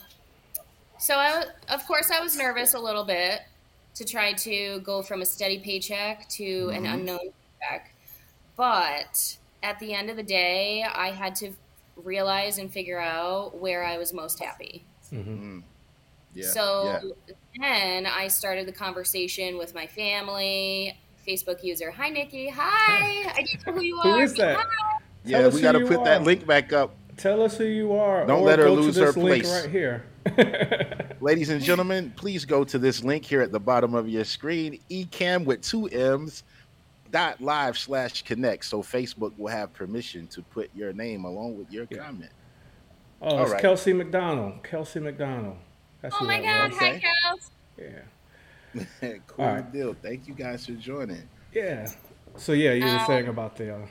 [0.99, 3.41] so, I, of course, I was nervous a little bit
[3.95, 7.19] to try to go from a steady paycheck to an unknown
[7.59, 7.91] paycheck.
[8.55, 11.53] But at the end of the day, I had to
[11.95, 14.85] realize and figure out where I was most happy.
[15.13, 15.63] Mm.
[16.33, 17.33] yeah so yeah.
[17.59, 20.97] then I started the conversation with my family.
[21.27, 23.29] Facebook user, hi Nikki, hi.
[23.35, 24.21] I didn't know who you are.
[24.21, 24.57] is that?
[24.57, 24.99] Hi.
[25.25, 28.27] yeah we got to you put that link back up Tell us who you are.
[28.27, 29.61] Don't let her lose this her link place.
[29.63, 30.05] right here.
[31.21, 34.79] ladies and gentlemen please go to this link here at the bottom of your screen
[34.91, 36.43] ecamm with two m's
[37.11, 41.71] dot live slash connect so facebook will have permission to put your name along with
[41.71, 41.99] your Yeah.
[42.05, 42.31] comment
[43.21, 43.61] Oh, All it's right.
[43.61, 44.63] Kelsey McDonald.
[44.63, 45.57] Kelsey McDonald.
[46.01, 46.79] That's Oh who my that God, was.
[46.79, 47.03] hi Okay.
[47.25, 47.49] Kels.
[49.03, 49.17] Yeah.
[49.27, 49.71] cool All right.
[49.71, 51.89] deal thank you guys for joining Yeah.
[52.35, 53.75] So yeah, you were Um, saying about the.
[53.75, 53.87] Uh,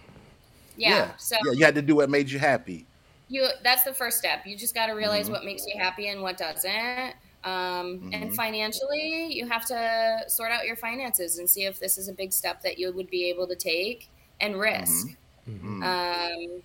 [0.76, 2.86] Yeah, so yeah you had to do what made you happy
[3.28, 5.32] you that's the first step you just got to realize Mhm.
[5.32, 8.10] what makes you happy and what doesn't um, Mhm.
[8.14, 12.12] and financially you have to sort out your finances and see if this is a
[12.12, 14.08] big step that you would be able to take
[14.40, 15.08] and risk
[15.48, 15.82] Mm.
[15.82, 16.62] um,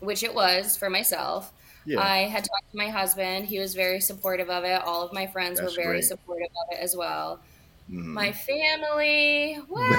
[0.00, 1.52] which it was for myself
[1.88, 5.12] yeah i had talked to my husband he was very supportive of it all of
[5.12, 6.04] my friends That's were very great.
[6.04, 7.40] supportive of it as well
[7.90, 8.04] Mhm.
[8.22, 9.90] my family well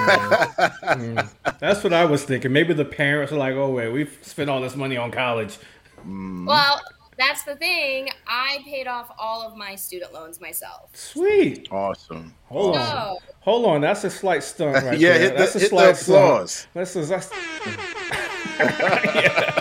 [0.96, 2.52] mm, that's what I was thinking.
[2.52, 5.58] Maybe the parents are like, "Oh wait, we've spent all this money on college."
[6.06, 6.46] Mm.
[6.46, 6.80] well
[7.18, 11.68] that's the thing i paid off all of my student loans myself Sweet.
[11.72, 13.16] awesome Hold on.
[13.40, 13.80] Hold on.
[13.80, 15.18] That's a slight stunt right yeah, there.
[15.20, 16.18] hit the, that's a hit the slight stunt.
[16.18, 16.66] applause.
[16.74, 17.30] That's a, that's
[18.60, 19.59] Yeah,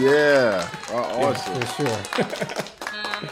[0.00, 1.60] uh, awesome.
[1.62, 2.98] for sure.
[3.04, 3.28] Um,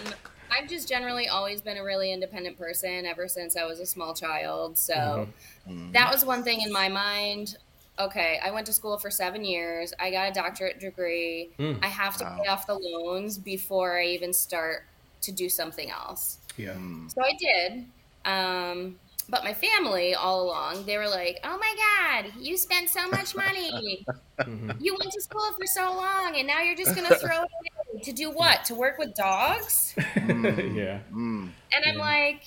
[0.50, 4.14] I've just generally always been a really independent person ever since I was a small
[4.14, 4.78] child.
[4.78, 5.28] So
[5.68, 5.92] Mhm.
[5.92, 7.56] that was one thing in my mind.
[7.98, 9.92] Okay, I went to school for seven years.
[9.98, 11.50] I got a doctorate degree.
[11.58, 11.78] Mm.
[11.82, 12.40] I have to Wow.
[12.42, 14.84] pay off the loans before I even start
[15.22, 16.38] to do something else.
[16.58, 16.72] yeah.
[16.74, 17.10] Mm.
[17.12, 17.86] So I did.
[18.24, 21.74] Um, but my family all along, they were like, "Oh my
[22.22, 24.06] God, you spent so much money.
[24.46, 24.78] Mhm.
[24.78, 27.48] You went to school for so long, and now you're just gonna throw it
[27.94, 28.64] away to do what?
[28.66, 30.74] To work with dogs?" Mm.
[30.76, 31.00] yeah.
[31.12, 31.52] Mm.
[31.72, 32.00] And I'm Yeah.
[32.00, 32.42] like,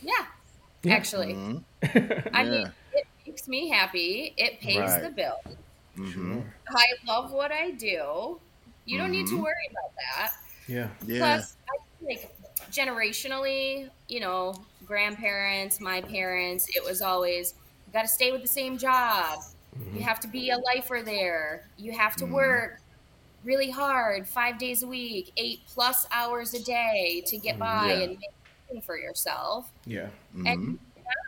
[0.00, 0.26] yeah,
[0.82, 0.94] Yeah.
[0.96, 1.34] actually.
[1.34, 1.64] Mhm.
[2.34, 2.50] I Yeah.
[2.50, 4.34] mean, it makes me happy.
[4.38, 5.00] It pays Right.
[5.00, 5.36] the bill.
[5.96, 6.52] Mhm.
[6.68, 8.40] I love what I do.
[8.84, 9.42] You don't need to Mhm.
[9.42, 10.32] worry about that.
[10.68, 10.88] Yeah.
[11.06, 11.18] Yeah.
[11.18, 12.30] Plus, I feel like
[12.70, 17.54] generationally, you know, grandparents, my parents, it was always
[17.86, 19.38] you got to stay with the same job.
[19.78, 19.98] Mm-hmm.
[19.98, 21.68] You have to be a lifer there.
[21.78, 22.32] You have to Mhm.
[22.32, 22.80] work
[23.44, 28.00] really hard, five days a week, eight plus hours a day to get by Yeah.
[28.02, 28.30] and make
[28.66, 29.70] something for yourself.
[29.86, 30.08] Yeah.
[30.34, 30.46] Mhm.
[30.52, 30.78] And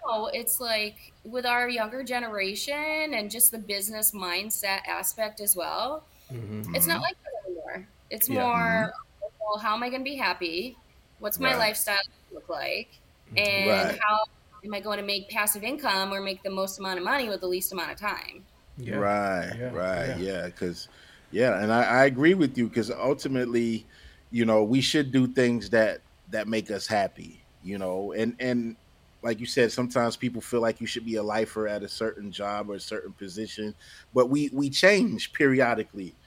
[0.09, 6.05] now it's like with our younger generation and just the business mindset aspect as well,
[6.29, 7.87] hmm it's not like that anymore.
[8.11, 8.43] It's Yeah.
[8.43, 8.93] more,
[9.41, 10.77] well, how am I going to be happy?
[11.21, 11.59] What's my Right.
[11.69, 12.91] lifestyle look like?
[13.37, 14.05] And Right.
[14.09, 14.19] how
[14.65, 17.41] am I going to make passive income or make the most amount of money with
[17.41, 18.49] the least amount of time?
[18.77, 19.05] Yeah.
[19.05, 20.17] Right, Yeah, right, yeah.
[20.17, 20.89] yeah, because
[21.31, 23.87] yeah, and I, I agree with you because ultimately,
[24.31, 28.77] you know, we should do things that that make us happy, you know, and and
[29.23, 32.33] like you said, sometimes people feel like you should be a lifer at a certain
[32.33, 33.77] job or a certain position,
[34.13, 36.19] but we we change periodically.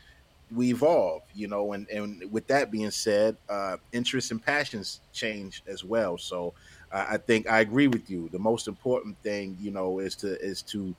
[0.51, 5.63] We evolve, you know, and and with that being said, uh, interests and passions change
[5.65, 6.19] as well.
[6.19, 6.53] So
[6.91, 8.29] uh, I think I agree with you.
[8.31, 10.95] The most important thing, you know, is to is to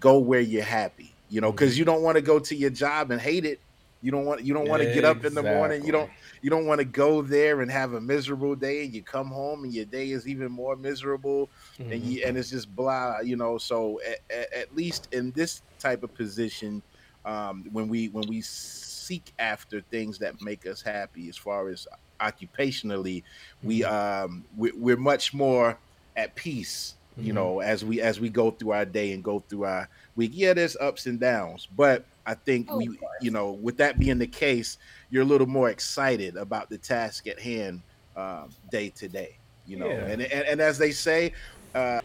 [0.00, 3.10] go where you're happy, you know, because you don't want to go to your job
[3.10, 3.60] and hate it.
[4.00, 5.84] You don't want you don't want to get up in the morning.
[5.84, 9.02] You don't you don't want to go there and have a miserable day and you
[9.02, 11.48] come home and your day is even more miserable
[11.78, 11.92] mm-hmm.
[11.92, 16.02] and you and it's just blah you know so at, at least in this type
[16.02, 16.82] of position
[17.24, 21.86] um, when we when we seek after things that make us happy as far as
[22.20, 23.22] occupationally
[23.62, 24.26] we mm-hmm.
[24.26, 25.78] um we, we're much more
[26.16, 27.34] at peace you mm-hmm.
[27.34, 30.52] know as we as we go through our day and go through our week yeah
[30.52, 34.26] there's ups and downs but i think oh, we you know with that being the
[34.26, 34.78] case
[35.10, 37.82] you're a little more excited about the task at hand
[38.18, 39.36] um, day to day.
[39.66, 40.06] You know, yeah.
[40.06, 41.32] and, and, and as they say,
[41.74, 42.00] uh,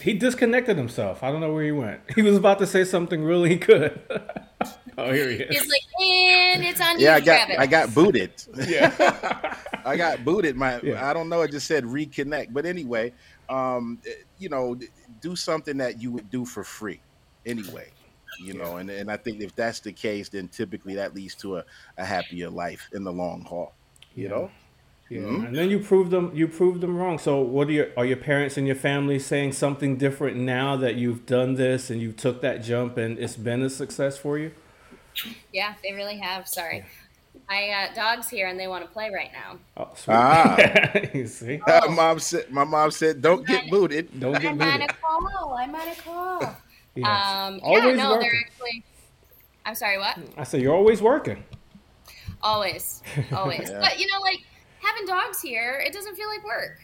[0.00, 1.22] he disconnected himself.
[1.22, 2.00] I don't know where he went.
[2.14, 4.00] He was about to say something really good.
[4.98, 5.56] oh, here he is.
[5.56, 8.32] He's like, and it's on yeah, you, I got I got booted.
[8.66, 10.56] Yeah, I got booted.
[10.56, 11.08] My yeah.
[11.08, 11.42] I don't know.
[11.42, 12.52] It just said reconnect.
[12.52, 13.12] But anyway,
[13.48, 13.98] um,
[14.38, 14.76] you know,
[15.20, 17.00] do something that you would do for free
[17.46, 17.88] anyway
[18.40, 21.56] you know and, and i think if that's the case then typically that leads to
[21.56, 21.64] a,
[21.96, 23.74] a happier life in the long haul
[24.14, 24.30] you yeah.
[24.30, 24.50] know
[25.10, 25.20] yeah.
[25.20, 25.46] Mm-hmm.
[25.46, 28.16] and then you prove them you prove them wrong so what are your are your
[28.16, 32.42] parents and your family saying something different now that you've done this and you took
[32.42, 34.50] that jump and it's been a success for you
[35.52, 36.84] yeah they really have sorry
[37.48, 39.58] I got dogs here and they want to play right now.
[39.76, 40.14] Oh, sweet.
[40.14, 40.56] Ah,
[41.14, 41.90] you see, oh.
[41.90, 42.50] mom said.
[42.50, 44.20] My mom said, "Don't get booted.
[44.20, 45.54] Don't get I'm booted." I'm on a call.
[45.54, 46.56] I'm on a call.
[46.98, 48.28] Um, always yeah, no, working.
[48.28, 48.84] they're actually.
[49.64, 50.18] I'm sorry, what?
[50.36, 51.44] I said you're always working.
[52.42, 53.70] Always, always.
[53.70, 53.78] yeah.
[53.78, 54.40] But you know, like
[54.80, 56.80] having dogs here, it doesn't feel like work.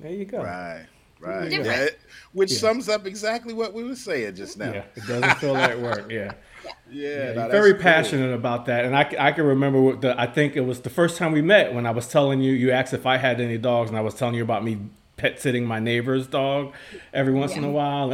[0.00, 0.42] There you go.
[0.42, 0.86] Right.
[1.18, 1.50] Right.
[1.50, 1.88] Yeah,
[2.32, 2.58] which yeah.
[2.58, 4.72] sums up exactly what we were saying just now.
[4.72, 6.10] Yeah, it doesn't feel like work.
[6.10, 6.32] Yeah.
[6.90, 7.82] Yeah, yeah very cool.
[7.82, 10.90] passionate about that, and I, I can remember what the I think it was the
[10.90, 13.56] first time we met when I was telling you you asked if I had any
[13.56, 14.78] dogs, and I was telling you about me
[15.16, 16.72] pet sitting my neighbor's dog
[17.12, 17.58] every once yeah.
[17.58, 18.12] in a while.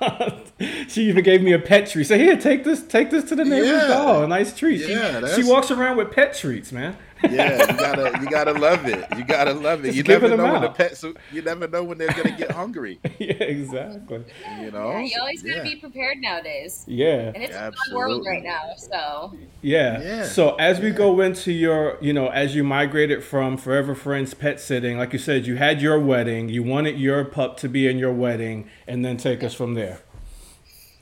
[0.88, 2.04] she even gave me a pet treat.
[2.04, 3.86] Say, here, take this, take this to the neighbor's yeah.
[3.88, 4.24] dog.
[4.24, 4.86] A nice treat.
[4.86, 6.96] Yeah, she, she walks around with pet treats, man.
[7.24, 9.06] Yeah, you gotta you gotta love it.
[9.16, 9.94] You gotta love it.
[9.94, 12.98] Just you never know when the pets you never know when they're gonna get hungry.
[13.18, 14.24] yeah, exactly.
[14.60, 15.62] You know, yeah, you always gotta yeah.
[15.62, 16.84] be prepared nowadays.
[16.86, 17.92] Yeah, and it's Absolutely.
[17.92, 18.74] a world right now.
[18.76, 20.02] So yeah.
[20.02, 20.24] yeah.
[20.24, 24.60] So as we go into your, you know, as you migrated from Furever Friends pet
[24.60, 26.48] sitting, like you said, you had your wedding.
[26.48, 30.00] You wanted your pup to be in your wedding, and then take us from there.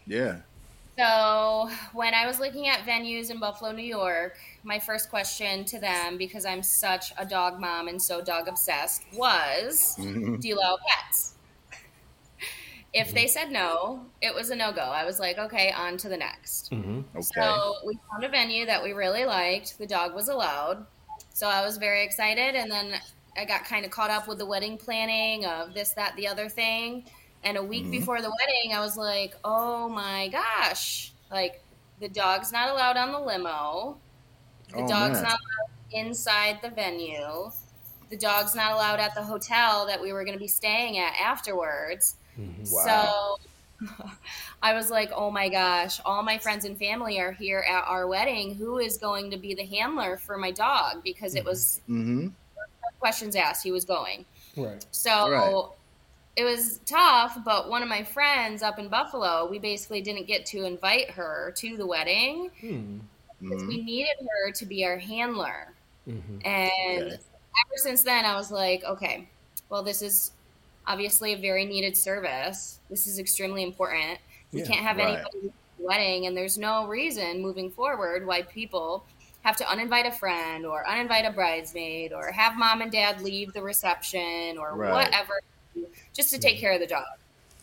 [0.07, 0.41] Yeah.
[1.01, 5.79] So when I was looking at venues in Buffalo, New York, my first question to
[5.79, 10.37] them, because I'm such a dog mom and so dog obsessed, was mm-hmm.
[10.37, 11.37] Do you allow pets?
[12.93, 14.83] If they said no, it was a no go.
[14.83, 16.71] I was like, okay, on to the next.
[16.71, 17.01] Mm-hmm.
[17.17, 17.27] Okay.
[17.35, 19.79] So we found a venue that we really liked.
[19.79, 20.85] The dog was allowed.
[21.33, 22.57] So I was very excited.
[22.57, 23.01] And then
[23.39, 26.49] I got kind of caught up with the wedding planning of this, that, the other
[26.51, 27.05] thing.
[27.43, 27.93] And a week mm-hmm.
[27.93, 31.63] before the wedding, I was like, oh my gosh, like
[32.01, 33.97] the dog's not allowed on the limo.
[34.71, 35.23] The oh, dog's man.
[35.23, 37.51] not allowed inside the venue.
[38.11, 41.15] The dog's not allowed at the hotel that we were going to be staying at
[41.15, 42.17] afterwards.
[42.39, 42.65] Mm-hmm.
[42.71, 43.37] Wow.
[43.81, 44.07] So
[44.63, 48.07] I was like, oh my gosh, all my friends and family are here at our
[48.07, 48.55] wedding.
[48.55, 51.03] Who is going to be the handler for my dog?
[51.03, 52.29] Because it was mm-hmm.
[52.99, 54.27] questions asked, he was going.
[54.57, 54.85] Right.
[54.91, 55.80] So right
[56.41, 60.47] it was tough, but one of my friends up in Buffalo, we basically didn't get
[60.47, 62.99] to invite her to the wedding hmm.
[63.43, 65.75] because we needed her to be our handler.
[66.09, 66.39] Mm-hmm.
[66.47, 67.15] And okay.
[67.15, 69.29] ever since then, I was like, okay,
[69.69, 70.33] well, this is
[70.87, 72.79] obviously a very needed service.
[72.89, 74.19] This is extremely important.
[74.53, 75.19] We yeah, can't have right.
[75.19, 79.05] anybody wedding, and there's no reason moving forward why people
[79.43, 83.53] have to uninvite a friend or uninvite a bridesmaid or have mom and dad leave
[83.53, 84.93] the reception or right.
[84.93, 85.41] whatever
[86.13, 87.05] just to take care of the dog.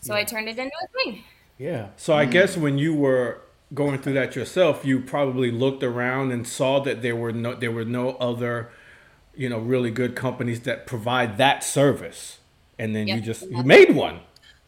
[0.00, 0.20] So yeah.
[0.20, 1.24] I turned it into a thing.
[1.58, 1.88] Yeah.
[1.96, 2.30] So I mm.
[2.30, 3.42] guess when you were
[3.74, 7.72] going through that yourself, you probably looked around and saw that there were no there
[7.72, 8.70] were no other,
[9.36, 12.38] you know, really good companies that provide that service,
[12.78, 13.16] and then yep.
[13.16, 14.20] you just you made one.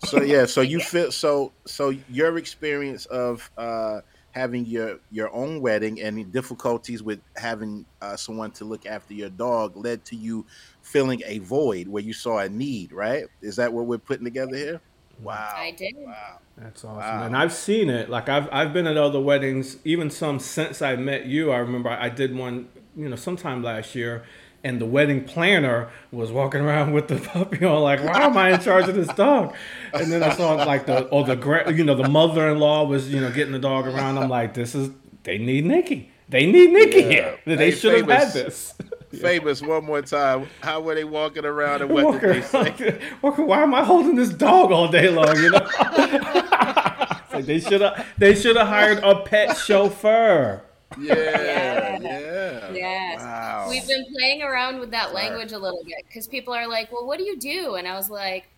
[0.05, 4.01] So yeah, so you feel so so your experience of uh,
[4.33, 9.31] having your your own wedding and difficulties with having uh, someone to look after your
[9.31, 10.47] dog led to you
[10.91, 13.25] feeling a void where you saw a need, right?
[13.41, 14.75] Is that what we're putting together here?
[14.75, 15.25] Mm-hmm.
[15.25, 15.53] Wow.
[15.55, 15.95] I did.
[15.99, 16.39] Wow.
[16.57, 16.97] That's awesome.
[16.99, 17.27] Wow.
[17.27, 18.09] And I've seen it.
[18.11, 21.53] Like I've I've been at other weddings, even some since I met you.
[21.53, 24.25] I remember I did one, you know, sometime last year,
[24.65, 28.53] and the wedding planner was walking around with the puppy on, like, why am I
[28.55, 29.55] in charge of this dog?
[29.95, 33.21] And then I saw like the or the gra- you know the mother-in-law was you
[33.21, 34.19] know getting the dog around.
[34.19, 34.91] I'm like, this is
[35.25, 36.11] they need Nikki.
[36.31, 37.09] They need Nikki Yeah.
[37.09, 37.39] here.
[37.57, 38.75] They Hey, should have had this.
[39.19, 40.47] Famous one more time.
[40.61, 42.59] How were they walking around and what Walking did they say?
[42.81, 45.35] around, walking- why am I holding this dog all day long?
[45.37, 50.63] You know, It's like they should have they should have hired a pet chauffeur.
[51.01, 52.73] Yeah, yeah.
[52.73, 53.21] Yes.
[53.21, 53.67] Wow.
[53.69, 57.07] We've been playing around with that language a little bit because people are like, well,
[57.07, 57.75] what do you do?
[57.77, 58.49] And I was like,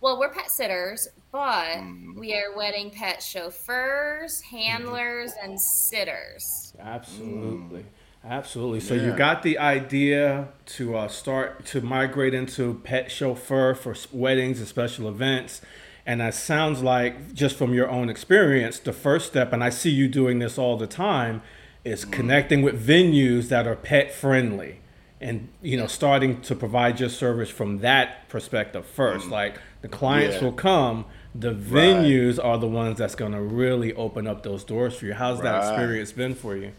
[0.00, 2.18] well, we're pet sitters, but Mhm.
[2.18, 6.72] we are wedding pet chauffeurs, handlers, and sitters.
[6.78, 7.84] Absolutely,
[8.26, 8.80] absolutely.
[8.80, 9.16] So you Mm.
[9.16, 15.08] Got the idea to uh, start to migrate into pet chauffeur for weddings and special
[15.08, 15.60] events.
[16.06, 19.90] And that sounds like, just from your own experience, the first step, and I see
[19.90, 21.90] you doing this all the time, Mm.
[21.92, 24.80] is connecting with venues that are pet friendly
[25.20, 30.36] and you know starting to provide your service from that perspective first like the clients
[30.36, 30.40] Mm.
[30.40, 30.44] Yeah.
[30.46, 31.04] will come
[31.34, 35.14] the venues are the ones that's going to really open up those doors for you
[35.14, 36.72] how's that experience been for you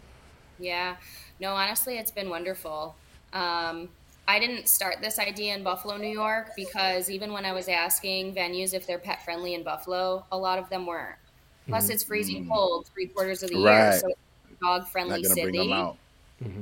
[0.59, 0.95] Yeah.
[1.39, 2.99] No, honestly, it's been wonderful.
[3.33, 3.95] Um,
[4.27, 8.35] I didn't start this idea in Buffalo, New York, because even when I was asking
[8.35, 11.17] venues if they're pet friendly in Buffalo, a lot of them weren't.
[11.69, 14.19] Plus, it's freezing cold three quarters of the year, so it's
[14.61, 15.41] a dog friendly city.
[15.41, 15.97] bring them out.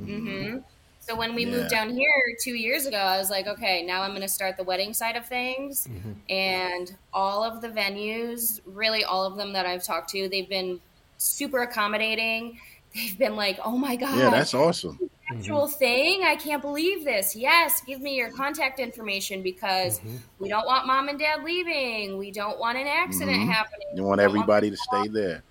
[0.05, 0.57] hmm
[0.99, 1.51] So when we Yeah.
[1.51, 2.09] moved down here
[2.43, 5.15] two years ago, I was like, okay, now I'm going to start the wedding side
[5.17, 5.89] of things.
[6.29, 10.81] And all of the venues, really all of them that I've talked to, they've been
[11.17, 12.59] super accommodating.
[12.95, 14.99] They've been like, oh my god, Yeah, that's awesome.
[15.31, 16.23] actual thing.
[16.23, 17.35] I can't believe this.
[17.35, 19.99] Yes, give me your contact information because
[20.39, 22.17] we don't want mom and dad leaving.
[22.17, 23.51] We don't want an accident Mhm.
[23.51, 23.87] happening.
[23.95, 25.41] You want We don't everybody to stay there.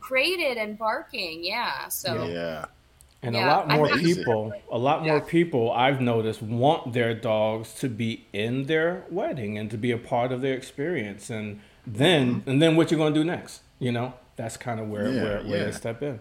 [0.00, 1.44] crated and barking.
[1.44, 1.88] Yeah.
[1.88, 2.64] So Yeah.
[3.22, 5.20] and a lot more people a lot more Yeah.
[5.20, 9.98] people i've noticed want their dogs to be in their wedding and to be a
[9.98, 13.90] part of their experience and then and then what you're going to do next you
[13.90, 15.16] know that's kind of where Mm-hmm.
[15.16, 15.64] Yeah, where, where yeah.
[15.64, 16.20] they step in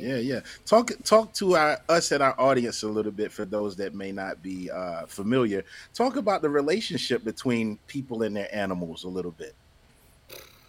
[0.00, 0.40] Yeah, yeah.
[0.66, 4.12] Talk talk to our us and our audience a little bit for those that may
[4.12, 5.64] not be uh, familiar.
[5.94, 9.54] Talk about the relationship between people and their animals a little bit.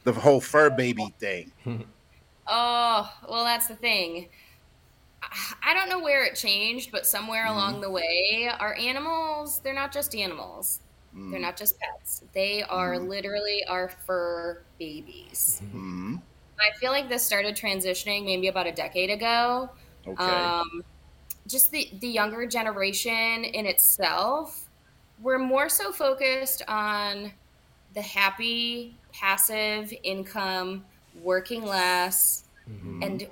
[0.03, 1.51] The whole fur baby thing.
[2.51, 4.27] Oh, well, that's the thing.
[5.61, 7.53] I- don't know where it changed, but somewhere Mm-hmm.
[7.55, 10.79] along the way, our animals, they're not just animals.
[11.15, 11.29] Mm.
[11.29, 12.23] They're not just pets.
[12.33, 13.07] They are Mm-hmm.
[13.07, 15.61] literally our fur babies.
[15.71, 16.15] hmm
[16.61, 19.69] I feel like this started transitioning maybe about a decade ago.
[20.07, 20.53] Okay.
[20.53, 20.63] Um,
[21.47, 24.69] just the, the younger generation in itself,
[25.17, 27.33] we're more so focused on
[27.91, 32.99] the happy, passive income, working less, Mhm.
[33.01, 33.23] and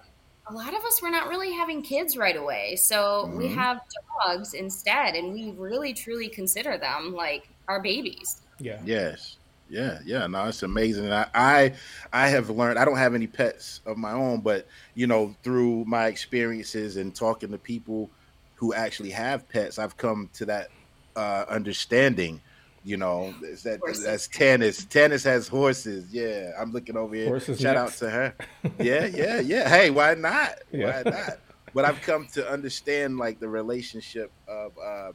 [0.50, 2.76] a lot of us were not really having kids right away.
[2.78, 3.54] So we Mhm.
[3.54, 3.80] have
[4.26, 8.44] dogs instead, and we really truly consider them like our babies.
[8.60, 9.38] yeah Yes.
[9.70, 10.28] Yeah, yeah.
[10.28, 11.06] No, it's amazing.
[11.06, 11.74] And I, I
[12.14, 15.86] I have learned I don't have any pets of my own, but you know, through
[15.86, 18.10] my experiences and talking to people
[18.56, 20.70] who actually have pets, I've come to that
[21.16, 22.42] uh understanding.
[22.84, 24.06] You know, is that Horses.
[24.06, 24.86] that's Tannis.
[24.86, 26.06] Tannis has horses.
[26.10, 26.52] Yeah.
[26.58, 27.28] I'm looking over here.
[27.28, 28.02] Horses Shout next.
[28.02, 28.36] out to her.
[28.80, 29.68] Yeah, yeah, yeah.
[29.68, 30.54] Hey, why not?
[30.72, 31.02] Yeah.
[31.04, 31.40] Why not?
[31.74, 35.12] But I've come to understand like the relationship of uh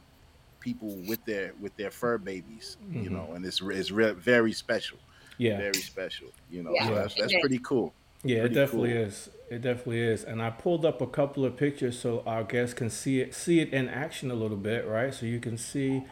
[0.63, 3.11] people with their with their fur babies, you Mhm.
[3.11, 4.97] know, and it's it's re- very special,
[5.37, 6.71] yeah very special, you know.
[6.73, 7.93] Yeah, so that's, that's pretty cool.
[8.23, 9.01] Yeah, it definitely cool.
[9.01, 9.29] is.
[9.49, 10.23] It definitely is.
[10.23, 13.59] And I pulled up a couple of pictures so our guests can see it see
[13.59, 15.13] it in action a little bit, right?
[15.13, 16.03] So you can see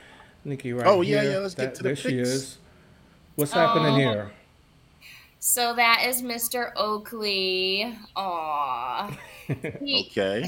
[0.44, 1.32] Nikki right Oh, yeah, here.
[1.32, 2.58] yeah, let's get to the there she is.
[3.36, 3.98] What's happening Oh.
[3.98, 4.32] here?
[5.40, 6.72] So that is Mr.
[6.76, 7.98] Oakley.
[8.16, 9.18] Aw.
[9.50, 10.46] Okay.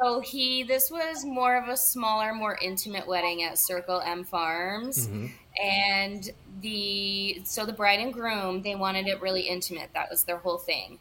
[0.00, 5.08] So he, this was more of a smaller, more intimate wedding at Circle M Farms,
[5.08, 5.38] Mhm.
[5.62, 6.30] and
[6.60, 9.90] the so the bride and groom they wanted it really intimate.
[9.94, 10.98] That was their whole thing.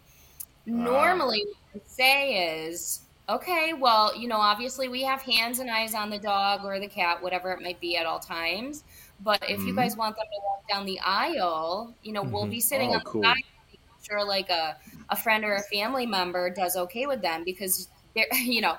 [0.66, 6.10] Normally, what say is, okay, well, you know, obviously we have hands and eyes on
[6.10, 8.84] the dog or the cat, whatever it might be at all times.
[9.20, 9.76] But if you Mhm.
[9.76, 12.52] guys want them to walk down the aisle, you know, we'll Mhm.
[12.52, 13.22] be sitting Oh, on cool.
[13.22, 13.36] the side.
[13.72, 14.78] making Sure, like a,
[15.10, 17.89] a friend or a family member does okay with them because
[18.34, 18.78] you know,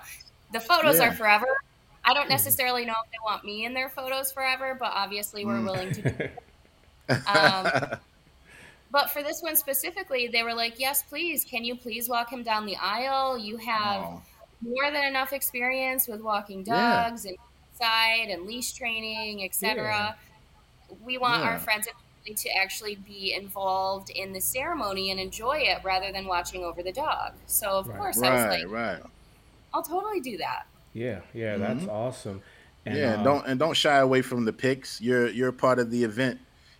[0.52, 1.00] the photos Yeah.
[1.00, 1.46] are forever.
[2.04, 5.62] I don't necessarily know if they want me in their photos forever, but obviously we're
[5.62, 5.64] Mm.
[5.64, 6.02] willing to.
[7.26, 7.72] Um,
[8.90, 11.44] But for this one specifically, they were like, "Yes, please.
[11.44, 13.36] Can you please walk him down the aisle?
[13.38, 14.22] You have Oh,
[14.62, 17.04] more than enough experience with walking Yeah.
[17.04, 17.36] dogs and
[17.72, 20.16] side and leash training, etc.
[20.88, 21.44] We want Yeah.
[21.44, 21.88] our friends
[22.26, 26.92] to actually be involved in the ceremony and enjoy it rather than watching over the
[26.92, 27.34] dog.
[27.46, 27.92] So of Right.
[27.92, 29.02] course I was Right, like, right.
[29.74, 30.66] I'll totally do that.
[30.94, 32.40] Yeah, yeah, that's awesome.
[32.86, 35.00] And, yeah, uh, don't and don't shy away from the pics.
[35.00, 36.38] You're you're part of the event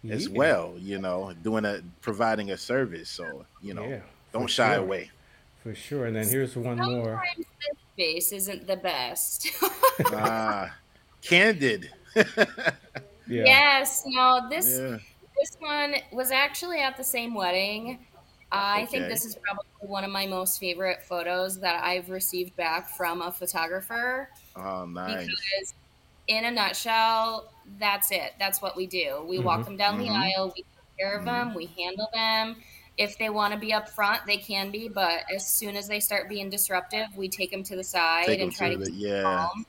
[0.09, 0.75] as yeah, well.
[0.79, 3.11] You know, doing a providing a service.
[3.11, 4.01] So you know, Yeah,
[4.33, 4.85] don't shy sure.
[4.85, 5.11] away.
[5.63, 6.07] for sure.
[6.07, 7.23] And then here's one more.
[7.37, 7.47] This
[7.97, 9.49] face isn't the best.
[10.07, 10.75] Ah,
[11.23, 11.91] candid.
[13.27, 14.99] Yeah, Yes, no, this yeah.
[15.41, 18.07] this one was actually at the same wedding.
[18.55, 22.89] I think this is probably one of my most favorite photos that I've received back
[22.91, 25.31] from a photographer Oh, nice.
[25.37, 25.75] because
[26.27, 28.33] in a nutshell, that's it.
[28.39, 29.25] That's what we do.
[29.29, 29.67] We walk Mhm.
[29.67, 30.11] them down the Mhm.
[30.11, 32.63] aisle, we take care of them, we handle them.
[32.97, 36.01] If they want to be up front, they can be, but as soon as they
[36.01, 38.91] start being disruptive, we take them to the side Take and try to to the
[38.91, 39.65] keep yeah, calm.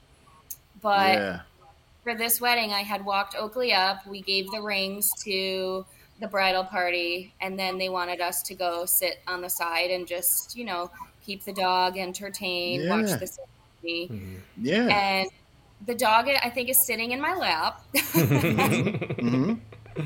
[0.75, 1.43] But yeah.
[2.03, 4.05] for this wedding, I had walked Oakley up.
[4.07, 5.85] We gave the rings to
[6.19, 10.07] the bridal party, and then they wanted us to go sit on the side and
[10.07, 10.89] just, you know,
[11.21, 14.13] keep the dog entertained, watch the ceremony.
[14.13, 14.43] Mhm.
[14.57, 14.95] Yeah.
[14.95, 15.27] And
[15.81, 17.81] the dog, I think, is sitting in my lap.
[19.19, 19.53] hmm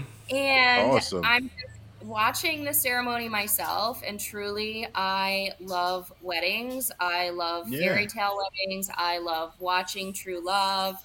[0.30, 1.24] and Awesome.
[1.24, 6.91] I'm just watching the ceremony myself, and truly, I love weddings.
[6.99, 7.80] I love Yeah.
[7.80, 8.89] fairy tale weddings.
[8.95, 10.95] I love watching true love.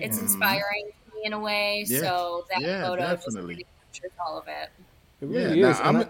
[0.00, 0.18] It's Mhm.
[0.18, 1.84] inspiring to me in a way.
[1.84, 2.00] Yeah.
[2.00, 3.64] So that Yeah, photo definitely.
[3.92, 4.68] Just really captures all of it.
[5.20, 5.78] It really Now, is.
[5.78, 5.96] and I'm.
[5.96, 6.08] I-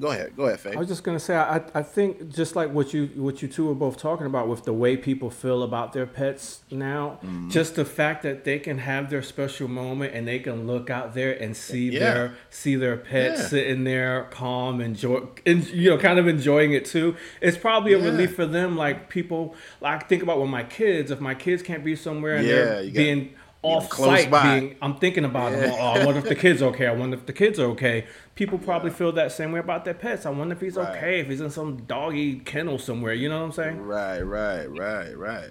[0.00, 0.34] Go ahead.
[0.34, 0.72] Go ahead, Faye.
[0.72, 3.66] I was just gonna say, I, I think just like what you what you two
[3.66, 7.50] were both talking about with the way people feel about their pets now, Mm-hmm.
[7.50, 11.12] just the fact that they can have their special moment and they can look out
[11.12, 11.98] there and see Yeah.
[12.14, 13.44] their see their pet Yeah.
[13.44, 17.14] sitting there calm, enjoy, and, you know, kind of enjoying it too.
[17.42, 18.06] It's probably a Yeah.
[18.06, 18.78] relief for them.
[18.78, 22.46] Like people, like think about when my kids, if my kids can't be somewhere and
[22.46, 25.72] Yeah, they're you got- being off site, being I'm thinking about them.
[25.72, 26.86] Oh, I wonder if the kids are okay.
[26.86, 28.06] I wonder if the kids are okay.
[28.34, 30.26] People probably feel that same way about their pets.
[30.26, 30.96] I wonder if he's Right.
[30.96, 31.20] okay.
[31.20, 33.14] If he's in some doggy kennel somewhere.
[33.14, 33.80] You know what I'm saying?
[33.80, 35.50] Right, right, right, right.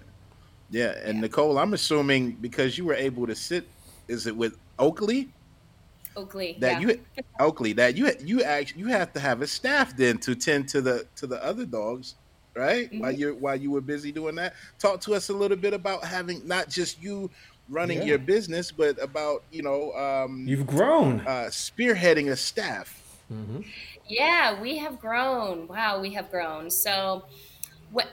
[0.69, 3.67] Yeah, and Nicole, I'm assuming because you were able to sit,
[4.07, 5.29] is it with Oakley
[6.15, 6.57] Oakley.
[6.59, 6.87] that yeah.
[6.89, 6.99] you
[7.39, 10.81] Oakley that you you actually you have to have a staff then to tend to
[10.81, 12.15] the to the other dogs,
[12.55, 12.89] right?
[12.93, 13.17] While Mhm.
[13.17, 16.03] you are while you were busy doing that, talk to us a little bit about
[16.03, 17.29] having not just you
[17.71, 18.03] running Yeah.
[18.05, 21.21] your business, but about you know um, You've grown.
[21.21, 23.01] uh, spearheading a staff.
[23.29, 23.61] hmm
[24.07, 25.67] Yeah, we have grown.
[25.67, 26.69] Wow, we have grown.
[26.69, 27.23] So,
[27.91, 28.07] what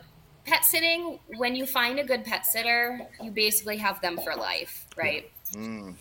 [0.46, 1.18] pet sitting?
[1.36, 5.30] When you find a good pet sitter, you basically have them for life, right?
[5.54, 5.94] Mm,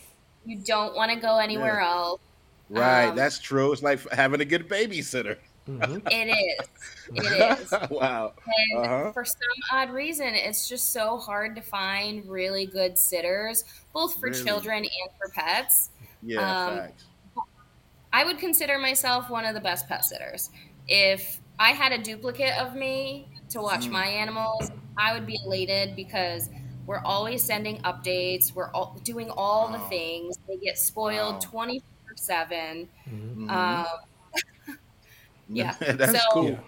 [0.46, 2.22] You don't want to go anywhere else.
[2.70, 3.72] right, Um, that's true.
[3.74, 5.38] It's like having a good babysitter.
[5.68, 6.68] Hmm It is.
[7.16, 7.80] It is.
[7.90, 8.34] wow.
[8.46, 9.14] And Uh-huh.
[9.14, 13.64] for some odd reason, it's just so hard to find really good sitters,
[13.94, 14.44] both for Really?
[14.46, 15.90] children and for pets.
[16.22, 17.10] Yeah, Um, facts.
[18.14, 20.50] I would consider myself one of the best pet sitters.
[20.88, 23.92] If I had a duplicate of me to watch Mm.
[23.92, 26.48] my animals, I would be elated because
[26.86, 28.56] we're always sending updates.
[28.56, 30.36] We're all doing all the things.
[30.48, 31.42] They get spoiled Wow.
[31.42, 32.90] 24 7.
[33.06, 33.84] hmm Mhm.
[33.84, 33.86] Um,
[35.50, 35.76] yeah.
[35.80, 36.60] that's So- cool.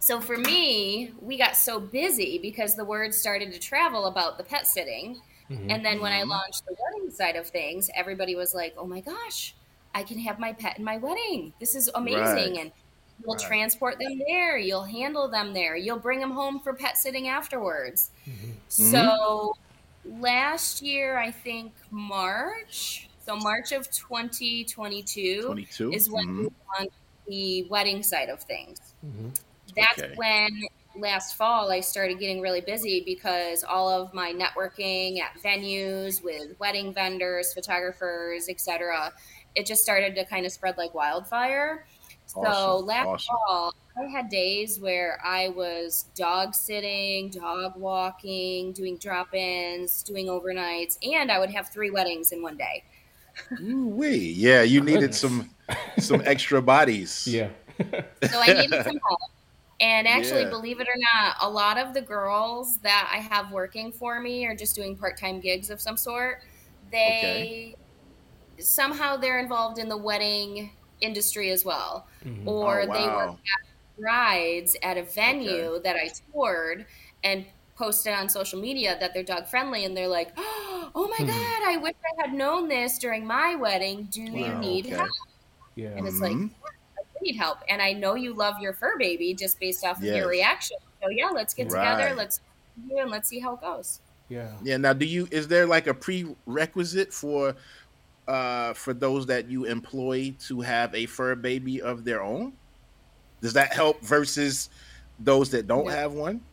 [0.00, 4.44] So for me, we got so busy because the word started to travel about the
[4.44, 5.18] pet sitting.
[5.50, 5.72] Mhm.
[5.72, 6.28] And then when I Mhm.
[6.28, 9.54] launched the wedding side of things, everybody was like, "Oh my gosh,
[9.94, 11.54] I can have my pet in my wedding.
[11.58, 12.20] This is amazing!"
[12.54, 12.60] Right.
[12.60, 12.72] And
[13.24, 13.46] you'll Right.
[13.46, 14.58] transport them there.
[14.58, 15.74] You'll handle them there.
[15.74, 18.10] You'll bring them home for pet sitting afterwards.
[18.26, 18.56] Mhm.
[18.68, 19.56] So
[20.04, 26.38] last year, I think March, so March of 2022 22 is when Mhm.
[26.40, 26.96] we launched
[27.26, 29.34] the wedding side of things Mhm.
[29.76, 30.14] that's Okay.
[30.16, 30.50] when
[30.96, 36.58] last fall I started getting really busy because all of my networking at venues with
[36.60, 39.12] wedding vendors, photographers, etc.
[39.56, 41.86] It just started to kind of spread like wildfire.
[42.26, 43.36] So last awesome.
[43.46, 50.96] fall, I had days where I was dog sitting, dog walking, doing drop-ins, doing overnights,
[51.02, 52.84] and I would have three weddings in one day.
[53.60, 54.32] Ooh-wee.
[54.36, 55.20] Yeah, you needed Goodness.
[55.20, 55.50] some
[55.98, 57.26] some extra bodies.
[57.30, 57.50] Yeah.
[58.30, 59.20] So I needed some help.
[59.80, 60.50] And actually, Yeah.
[60.50, 64.46] believe it or not, a lot of the girls that I have working for me
[64.46, 66.38] are just doing part time gigs of some sort.
[66.92, 67.74] They
[68.60, 70.70] somehow they're involved in the wedding
[71.00, 72.46] industry as well, Mhm.
[72.46, 73.38] or Oh, they were wow.
[73.98, 76.86] rides at a venue that I toured
[77.24, 77.46] and
[77.76, 81.26] posted on social media that they're dog friendly, and they're like, "Oh my Hmm.
[81.26, 84.06] god, I wish I had known this during my wedding.
[84.10, 84.96] Do you Wow, need okay.
[84.96, 85.08] help?"
[85.76, 85.98] Yeah.
[85.98, 86.54] And it's like, Mhm.
[86.98, 87.58] I need help.
[87.68, 90.76] And I know you love your fur baby just based off of your reaction.
[91.02, 92.14] So yeah, let's get together.
[92.16, 92.40] Let's
[92.76, 94.00] do and let's see how it goes.
[94.28, 94.58] Yeah.
[94.62, 94.76] Yeah.
[94.78, 97.56] Now, do you is there like a prerequisite for
[98.28, 102.58] uh, for those that you employ to have a fur baby of their own?
[103.42, 104.70] Does that help versus
[105.18, 105.90] those that don't No.
[105.90, 106.46] have one?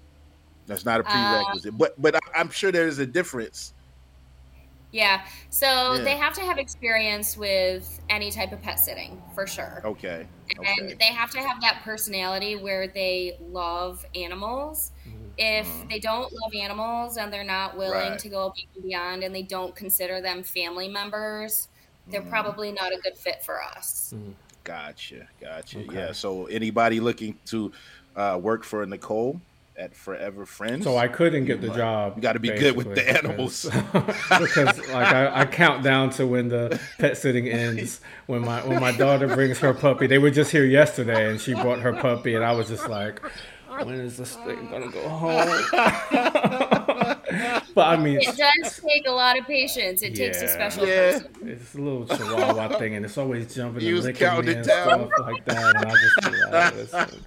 [0.68, 3.74] That's not a Uh, prerequisite, but but I- I'm sure there is a difference.
[4.92, 5.26] Yeah.
[5.50, 6.04] So Yeah.
[6.04, 9.82] they have to have experience with any type of pet sitting for sure.
[9.86, 14.92] Okay, And okay, they have to have that personality where they love animals.
[15.38, 15.90] If Mhm.
[15.90, 18.20] they don't love animals and they're not willing Right.
[18.20, 21.70] to go above and beyond and they don't consider them family members,
[22.08, 22.30] they're Mhm.
[22.30, 24.14] probably not a good fit for us.
[24.66, 25.80] gotcha, gotcha.
[25.80, 25.96] Okay.
[25.96, 26.12] Yeah.
[26.12, 27.72] So anybody looking to
[28.16, 29.40] uh, work for Nicole
[29.78, 30.84] at Furever Friends?
[30.84, 32.14] So I couldn't get the job.
[32.16, 33.64] you gotta be good with the animals.
[33.66, 38.02] because, because, like I, I count down to when the pet sitting ends.
[38.28, 41.54] When my when my daughter brings her puppy, they were just here yesterday, and she
[41.54, 43.22] brought her puppy, and I was just like,
[43.84, 46.81] when is this thing gonna go home?
[47.76, 50.02] but I mean, It does take a lot of patience.
[50.02, 50.52] It takes a Yeah.
[50.52, 51.12] special Yeah.
[51.12, 51.28] person.
[51.46, 55.10] it's a little chihuahua thing, and it's always jumping You and licking me and down.
[55.10, 55.76] stuff like that.
[55.76, 57.24] And I just be like, listen,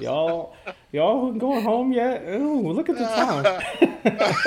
[0.00, 0.54] y'all,
[0.92, 2.22] y'all going home yet?
[2.28, 4.40] Ooh, look at the time.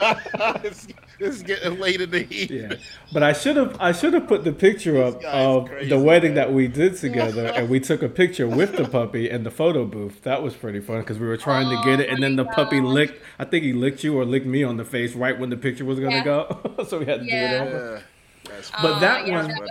[0.64, 0.86] it's,
[1.18, 2.70] it's getting late in the evening.
[2.70, 2.76] Yeah,
[3.12, 6.34] but I should have I should have put the picture up of crazy, the wedding
[6.34, 6.46] man.
[6.48, 9.84] that we did together, and we took a picture with the puppy in the photo
[9.84, 10.22] booth.
[10.22, 12.46] That was pretty fun because we were trying to get it, and then the oh
[12.46, 13.20] my puppy licked.
[13.38, 15.84] I think he licked you or licked me on the face right when the picture
[15.84, 16.24] was gonna Yeah.
[16.24, 17.48] go, so we had to Yeah.
[17.48, 18.02] do it over.
[18.44, 18.50] Yeah,
[18.82, 19.70] But Uh, that yeah, one, that-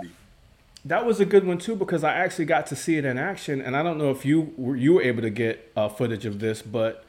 [0.84, 3.60] that was a good one too because I actually got to see it in action,
[3.60, 6.38] and I don't know if you were you were able to get uh, footage of
[6.38, 7.04] this, but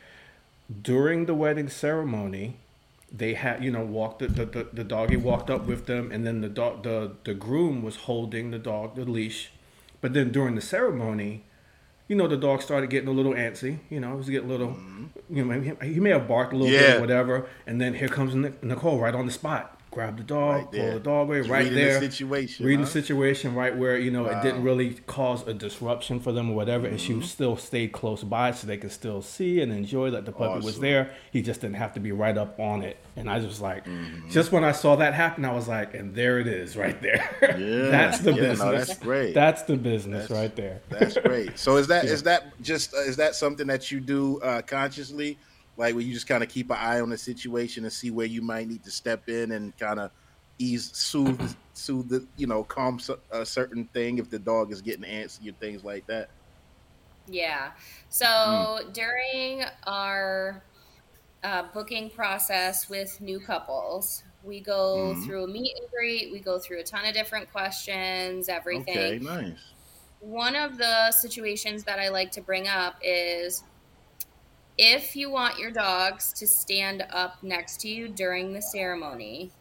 [0.82, 2.58] during the wedding ceremony,
[3.12, 6.26] they had you know walked the, the, the, the doggy walked up with them, and
[6.26, 9.52] then the dog the the groom was holding the dog the leash,
[10.02, 11.44] but then during the ceremony.
[12.10, 13.80] You know, the dog started getting a little antsy.
[13.90, 14.76] You know, he was getting a little,
[15.30, 16.98] you know, he, he may have barked a little bit Mm-hmm.
[16.98, 17.48] Or whatever.
[17.66, 19.79] And then here comes Nicole right on the spot.
[20.00, 22.00] Grab the dog, Right pull the dog away, right reading there.
[22.00, 22.86] the situation, Reading huh?
[22.86, 26.56] the situation right where you know it didn't really cause a disruption for them or
[26.56, 27.20] whatever, and Mm-hmm.
[27.20, 30.64] she still stayed close by so they could still see and enjoy that the puppy
[30.64, 31.12] was there.
[31.34, 34.30] He just didn't have to be right up on it, and I was like, Mm-hmm.
[34.30, 37.30] just when I saw that happen, I was like, and there it is, right there.
[37.60, 38.88] Yeah, that's the yeah, no, business.
[38.88, 39.34] that's great.
[39.34, 40.80] That's the business That's- right there.
[40.88, 41.60] That's great.
[41.60, 42.38] So is that is Yeah.
[42.40, 45.38] that just uh, is that something that you do uh, consciously,
[45.80, 48.28] like where you just kind of keep an eye on the situation and see where
[48.28, 50.12] you might need to step in and kind of
[50.60, 53.00] ease, soothe, soothe the you know calm
[53.32, 56.30] a certain thing if the dog is getting antsy and things like that.
[57.26, 57.74] Yeah.
[58.10, 58.66] So Hmm.
[58.94, 60.66] during our
[61.44, 65.24] uh, booking process with new couples, we go Mhm.
[65.26, 66.32] through a meet and greet.
[66.32, 69.12] We go through a ton of different questions, everything.
[69.12, 69.74] Okay, nice.
[70.20, 73.64] One of the situations that I like to bring up is
[74.82, 79.52] if you want your dogs to stand up next to you during the ceremony,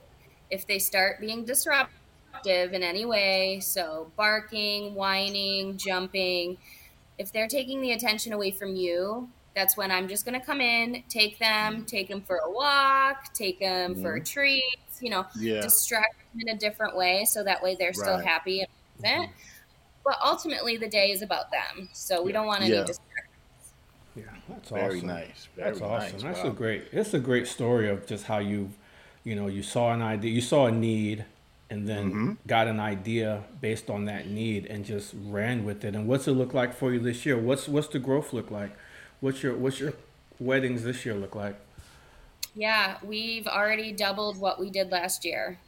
[0.48, 6.56] if they start being disruptive in any way, so barking, whining, jumping,
[7.18, 10.60] if they're taking the attention away from you, that's when I'm just going to come
[10.60, 14.22] in, take them, take them for a walk, take them for mm-hmm.
[14.22, 17.92] a treat, you know, Yeah, distract them in a different way so that way they're
[17.92, 18.24] still Right.
[18.24, 18.68] happy and
[19.00, 19.30] present.
[19.30, 19.32] Mm-hmm.
[20.04, 22.84] But ultimately, the day is about them, so we don't want any Yeah.
[22.84, 23.07] distractions.
[24.18, 25.06] Yeah, that's very awesome.
[25.06, 25.48] nice.
[25.56, 26.12] Very That's awesome.
[26.12, 26.22] nice.
[26.22, 26.50] That's Wow.
[26.50, 26.84] a great.
[26.92, 28.70] It's a great story of just how you,
[29.24, 31.24] you know, you saw an idea, you saw a need,
[31.70, 32.32] and then Mm-hmm.
[32.46, 35.94] got an idea based on that need, and just ran with it.
[35.94, 37.38] And what's it look like for you this year?
[37.38, 38.76] What's what's the growth look like?
[39.20, 39.92] What's your what's your
[40.40, 41.56] weddings this year look like?
[42.54, 45.58] Yeah, we've already doubled what we did last year,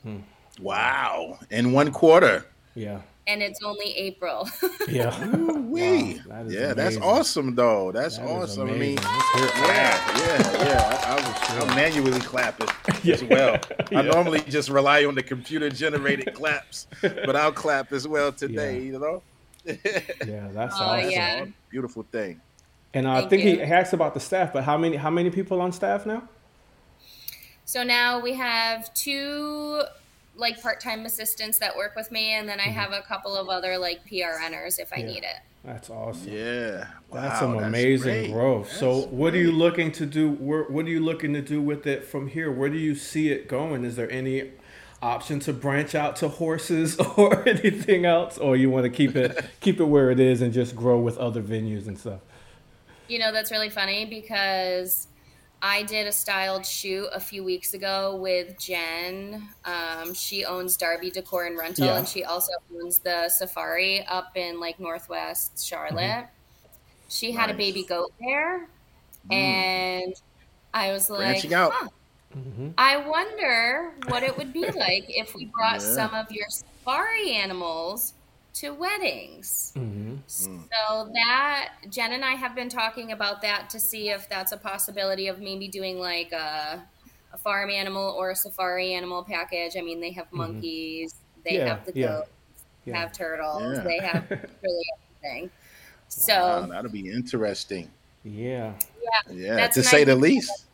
[0.60, 2.46] Wow, in one quarter.
[2.74, 4.48] Yeah, and it's only April.
[4.88, 5.12] yeah.
[5.60, 6.20] Wee.
[6.26, 7.92] Wow, that is yeah, that's awesome though.
[7.92, 8.68] That's That is awesome.
[8.70, 9.04] I mean, amazing.
[9.04, 9.98] Let's hear it for that.
[10.18, 11.04] yeah, yeah, yeah.
[11.06, 11.14] I, I
[11.60, 12.68] was I'm manually clapping
[13.04, 13.14] Yeah.
[13.14, 13.54] as well.
[13.78, 14.02] I Yeah.
[14.02, 18.78] normally just rely on the computer generated claps, but I'll clap as well today.
[18.78, 18.84] Yeah.
[18.92, 19.22] You know.
[19.64, 21.10] Yeah, that's Oh, awesome.
[21.10, 21.44] yeah.
[21.70, 22.40] Beautiful thing.
[22.94, 23.60] And uh, I Thank think he you.
[23.62, 26.22] asked about the staff, but how many how many people on staff now?
[27.64, 29.80] so now we have two
[30.40, 33.78] like part-time assistants that work with me, and then I have a couple of other
[33.78, 35.06] like PRNers if I Mm-hmm.
[35.08, 35.14] Yeah.
[35.14, 35.36] need it.
[35.64, 36.32] That's awesome.
[36.32, 36.86] Yeah.
[37.12, 38.32] That's Wow, some amazing great.
[38.32, 38.72] growth.
[38.72, 40.30] so, That's what are you looking to do?
[40.30, 42.50] Where, what are you looking to do with it from here?
[42.50, 43.84] Where do you see it going?
[43.84, 44.52] Is there any
[45.02, 49.44] option to branch out to horses or anything else, or you want to keep it
[49.60, 52.20] keep it where it is and just grow with other venues and stuff?
[53.08, 55.08] You know, that's really funny because
[55.62, 59.46] I did a styled shoot a few weeks ago with Jen.
[59.64, 61.98] Um, she owns Darby Decor and Rental, Yeah.
[61.98, 66.28] and she also owns the Safari up in like Northwest Charlotte.
[67.08, 68.68] She had a baby goat there,
[69.30, 70.14] and
[70.72, 71.72] I was like, Branching out.
[71.74, 71.88] "Huh,
[72.36, 72.68] Mm-hmm.
[72.78, 75.94] I wonder what it would be like if we brought Yeah.
[75.94, 78.14] some of your safari animals
[78.60, 79.72] to weddings.
[79.74, 84.52] hmm So that Jen and I have been talking about that to see if that's
[84.52, 86.86] a possibility of maybe doing like a,
[87.32, 89.76] a farm animal or a safari animal package.
[89.76, 92.30] I mean, they have monkeys, they Yeah, have the yeah, goats,
[92.84, 92.96] yeah.
[93.00, 93.82] have turtles, Yeah.
[93.84, 94.24] they have
[94.62, 94.84] really
[95.22, 95.50] everything.
[96.08, 97.90] So Wow, that'll be interesting.
[98.24, 98.74] Yeah.
[99.30, 100.22] Yeah, That's to an say the idea.
[100.22, 100.66] least.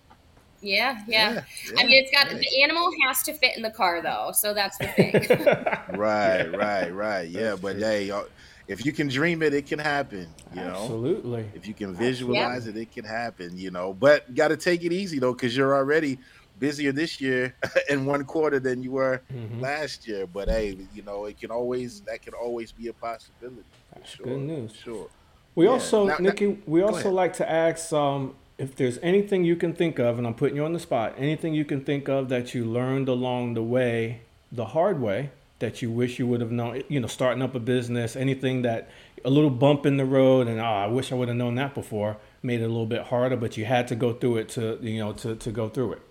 [0.61, 1.33] Yeah, yeah.
[1.35, 1.41] Yeah,
[1.79, 2.41] I mean, it's got nice.
[2.41, 5.13] the animal has to fit in the car though, so that's the thing.
[5.99, 7.29] Right, right, right.
[7.29, 7.83] Yeah, That's but true.
[7.83, 8.27] hey, y'all-
[8.69, 10.27] if you can dream it, it can happen.
[10.53, 11.49] You know, Absolutely.
[11.55, 13.57] if you can visualize it, it can happen.
[13.57, 16.19] You know, but got to take it easy though, because you're already
[16.59, 17.55] busier this year
[17.91, 19.61] in one quarter than you were Mhm.
[19.61, 20.27] last year.
[20.27, 23.63] But hey, you know, it can always that can always be a possibility.
[23.93, 24.73] For That's sure, good news.
[24.75, 25.09] Sure.
[25.55, 25.71] We Yeah.
[25.71, 27.13] also, Now- now- Nikki, we also ahead.
[27.13, 30.65] like to ask um, if there's anything you can think of, and I'm putting you
[30.65, 34.67] on the spot, anything you can think of that you learned along the way, the
[34.67, 38.17] hard way, that you wish you would have known, you know, starting up a business,
[38.17, 38.89] anything that
[39.25, 41.75] a little bump in the road, and oh, I wish I would have known that
[41.75, 44.79] before, made it a little bit harder, but you had to go through it to,
[44.81, 46.03] you know, to, to go through it.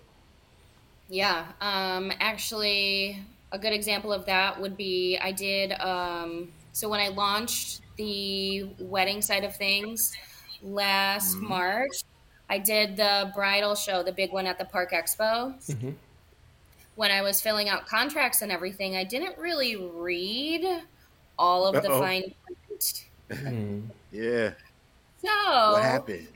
[1.08, 3.22] Yeah, um, actually,
[3.52, 5.72] a good example of that would be I did.
[5.80, 10.12] Um, so when I launched the wedding side of things
[10.62, 12.02] last March,
[12.48, 15.54] I did the bridal show, the big one at the Park Expo.
[15.68, 15.94] Mhm.
[16.94, 20.64] When I was filling out contracts and everything, I didn't really read
[21.38, 22.00] all of the Uh-oh.
[22.00, 23.04] fine print.
[23.30, 23.82] Mm.
[24.12, 24.50] Yeah.
[25.22, 26.28] So What happened?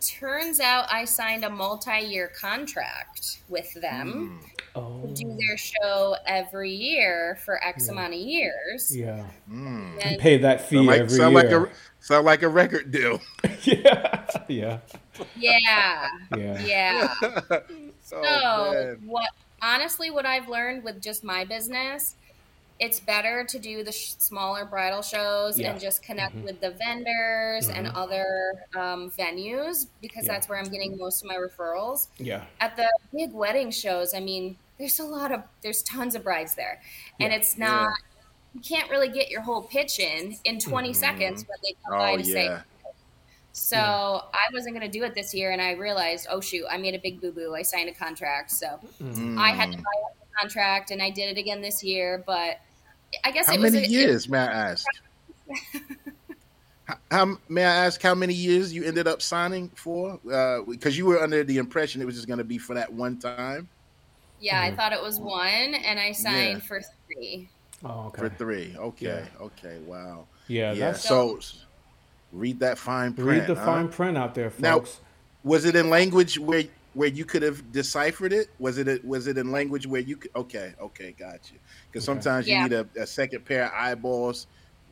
[0.00, 4.40] turns out I signed a multi-year contract with them.
[4.42, 7.92] Mm, Oh, do their show every year for X Yeah.
[7.92, 8.94] amount of years.
[8.96, 9.24] yeah.
[9.48, 9.92] mm.
[9.92, 11.64] And And pay that fee Sound like, every sound like year.
[11.66, 11.70] a
[12.04, 13.20] sound like a record deal.
[13.62, 14.13] yeah,
[14.48, 14.78] yeah,
[15.36, 16.60] yeah, yeah.
[16.64, 17.14] yeah.
[17.50, 17.60] oh,
[18.02, 19.00] So man.
[19.06, 19.28] what
[19.62, 22.16] honestly what I've learned with just my business,
[22.80, 25.70] it's better to do the sh- smaller bridal shows Yeah.
[25.72, 26.42] and just connect Mhm.
[26.44, 27.96] with the vendors and Mhm.
[27.96, 28.26] other
[28.74, 30.32] um, venues because Yeah.
[30.32, 32.08] that's where I'm getting most of my referrals.
[32.18, 32.44] Yeah.
[32.60, 36.56] At the big wedding shows, I mean, there's a lot of there's tons of brides
[36.56, 36.82] there,
[37.20, 37.38] and Yeah.
[37.38, 37.92] it's not
[38.54, 40.96] you can't really get your whole pitch in in 20 Mhm.
[40.96, 42.62] seconds when they come by Oh to say yeah.
[43.56, 44.20] So Yeah.
[44.34, 46.94] I wasn't going to do it this year, and I realized, oh shoot, I made
[46.94, 47.54] a big boo boo.
[47.54, 49.38] I signed a contract, so Mm.
[49.38, 49.82] I had to Mm.
[49.82, 52.22] buy out the contract, and I did it again this year.
[52.26, 52.60] But
[53.24, 54.84] I guess How it was many a, years, may I ask?
[56.86, 60.18] How, how may I ask how many years you ended up signing for?
[60.68, 63.18] Because you were under the impression it was just going to be for that one
[63.18, 63.68] time
[64.40, 64.76] yeah, I Mhm.
[64.76, 66.66] thought it was one, and I signed Yeah.
[66.68, 67.48] for three.
[67.82, 68.20] Oh, okay.
[68.20, 68.76] for three.
[68.76, 69.42] Okay, Yeah.
[69.46, 70.26] okay, wow.
[70.48, 70.90] Yeah, Yeah.
[70.90, 71.38] that's So,
[72.34, 73.28] read that fine print.
[73.28, 73.64] read the huh?
[73.64, 75.00] fine print out there, Now- folks.
[75.44, 76.64] Was it in language where
[76.94, 78.48] where you could have deciphered it?
[78.58, 80.30] Was it was it in language where you could?
[80.34, 81.58] Okay, okay, got you.
[81.90, 82.14] Because Okay.
[82.14, 82.62] sometimes you Yeah.
[82.62, 84.46] need a, a second pair of eyeballs,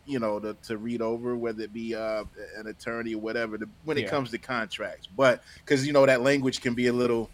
[0.05, 2.25] you know, to, to read over, whether it be uh,
[2.59, 3.57] an attorney or whatever.
[3.57, 4.09] To, when it Yeah.
[4.11, 7.31] comes to contracts, but because you know that language can be a little,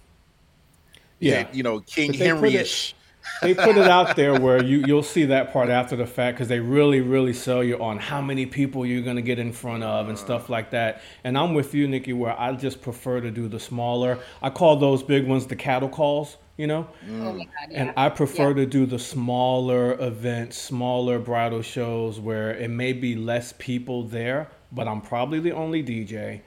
[1.19, 1.49] Yeah.
[1.53, 2.95] you know, King But Henry it- ish.
[3.43, 6.49] They put it out there where you you'll see that part after the fact because
[6.49, 9.83] they really really sell you on how many people you're going to get in front
[9.83, 10.53] of and stuff uh-huh.
[10.53, 14.19] like that and i'm with you nikki where i just prefer to do the smaller
[14.43, 17.25] i call those big ones the cattle calls you know mm.
[17.25, 17.53] Oh my god!
[17.71, 17.83] Yeah.
[17.83, 18.55] and i prefer Yeah.
[18.55, 24.49] to do the smaller events smaller bridal shows where it may be less people there
[24.73, 26.41] but i'm probably the only dj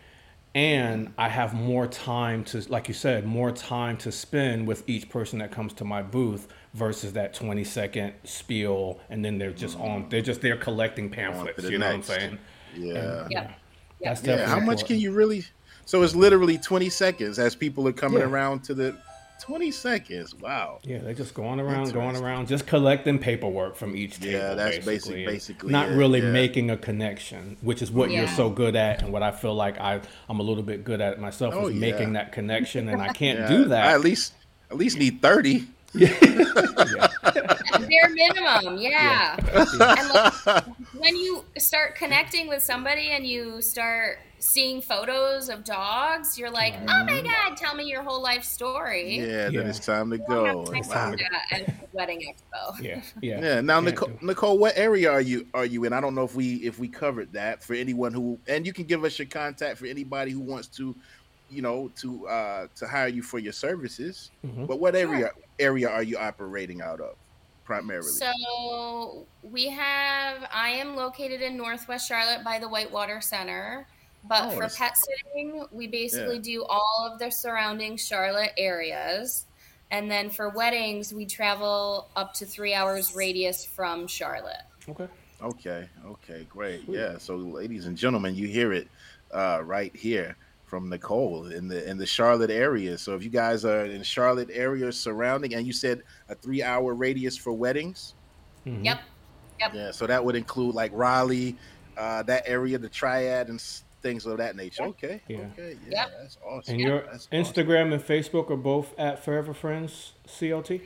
[0.53, 5.09] and I have more time to, like you said, more time to spend with each
[5.09, 9.77] person that comes to my booth versus that 20 second spiel, and then they're just
[9.77, 9.87] mm-hmm.
[10.03, 11.61] on, they're just they're collecting pamphlets.
[11.61, 12.09] the You know next.
[12.09, 12.37] what I'm saying?
[12.77, 13.23] Yeah.
[13.23, 13.51] And, Yeah.
[14.01, 14.87] That's Yeah, how much important.
[14.87, 15.43] can you really?
[15.85, 18.25] So it's literally 20 seconds as people are coming Yeah.
[18.25, 18.95] around to the
[19.41, 20.33] 20 seconds.
[20.35, 20.79] Wow.
[20.83, 24.31] Yeah, they're just going around, going around, just collecting paperwork from each table.
[24.39, 26.31] Yeah, that's basically, basic- basically not it, really yeah.
[26.31, 29.79] making a connection, which is what you're so good at, and what I feel like
[29.79, 29.99] I
[30.29, 31.79] I'm a little bit good at myself Oh, is yeah.
[31.79, 33.85] making that connection, and I can't Yeah, do I that.
[33.95, 34.33] at least
[34.69, 35.65] at least need 30.
[37.87, 38.77] Bare minimum.
[38.77, 39.35] Yeah.
[39.37, 40.65] and like,
[40.97, 46.73] when you start connecting with somebody and you start seeing photos of dogs, you're like,
[46.87, 49.19] oh my god, tell me your whole life story.
[49.19, 49.61] Yeah, then Yeah.
[49.61, 50.65] it's time to You don't have go.
[50.65, 52.81] time It's to time do to that at wedding expo.
[52.83, 53.61] yeah, yeah, Yeah.
[53.61, 55.93] Now, Nicole, do- Nicole, what area are you are you in?
[55.93, 58.85] I don't know if we if we covered that for anyone who, and you can
[58.85, 60.95] give us your contact for anybody who wants to,
[61.51, 64.31] you know, to uh to hire you for your services.
[64.43, 64.65] Mhm.
[64.65, 65.29] But what area
[65.61, 67.15] area are you operating out of
[67.63, 68.09] primarily?
[68.09, 70.47] So we have.
[70.51, 73.87] I am located in Northwest Charlotte by the Whitewater Center.
[74.27, 76.41] But Oh, for that's- pet sitting, we basically Yeah.
[76.41, 79.45] do all of the surrounding Charlotte areas.
[79.89, 84.61] And then for weddings, we travel up to three hours radius from Charlotte.
[84.87, 85.07] Okay.
[85.41, 86.83] Okay, okay, great.
[86.87, 87.17] Yeah.
[87.17, 88.87] So, ladies and gentlemen, you hear it
[89.31, 90.35] uh, right here
[90.71, 92.97] from Nicole in the in the Charlotte area.
[92.97, 96.93] So, if you guys are in Charlotte area surrounding, and you said a three hour
[96.93, 98.13] radius for weddings,
[98.65, 98.85] Mhm.
[98.85, 98.99] Yep.
[99.59, 99.71] Yep.
[99.73, 99.91] yeah.
[99.91, 101.57] So that would include like Raleigh,
[101.97, 103.61] uh, that area, the Triad, and
[104.01, 104.83] things of that nature.
[104.83, 105.21] Okay.
[105.27, 105.39] Yeah.
[105.51, 105.75] Okay.
[105.89, 106.03] Yeah.
[106.07, 106.11] Yep.
[106.21, 106.71] That's awesome.
[106.75, 107.65] And your That's awesome.
[107.65, 110.83] Instagram and Facebook are both at Furever Friends CLT.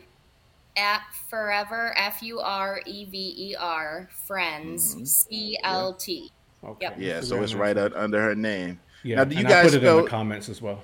[0.77, 5.07] At Furever, F U R E V E R, Friends, Mhm.
[5.07, 6.31] C L T.
[6.63, 6.85] Okay.
[6.87, 6.95] Yep.
[6.97, 7.21] Yeah.
[7.21, 8.79] So it's right out under her name.
[9.05, 9.17] Yeah.
[9.17, 10.81] Now, do you and guys I put it in spell- the comments as well.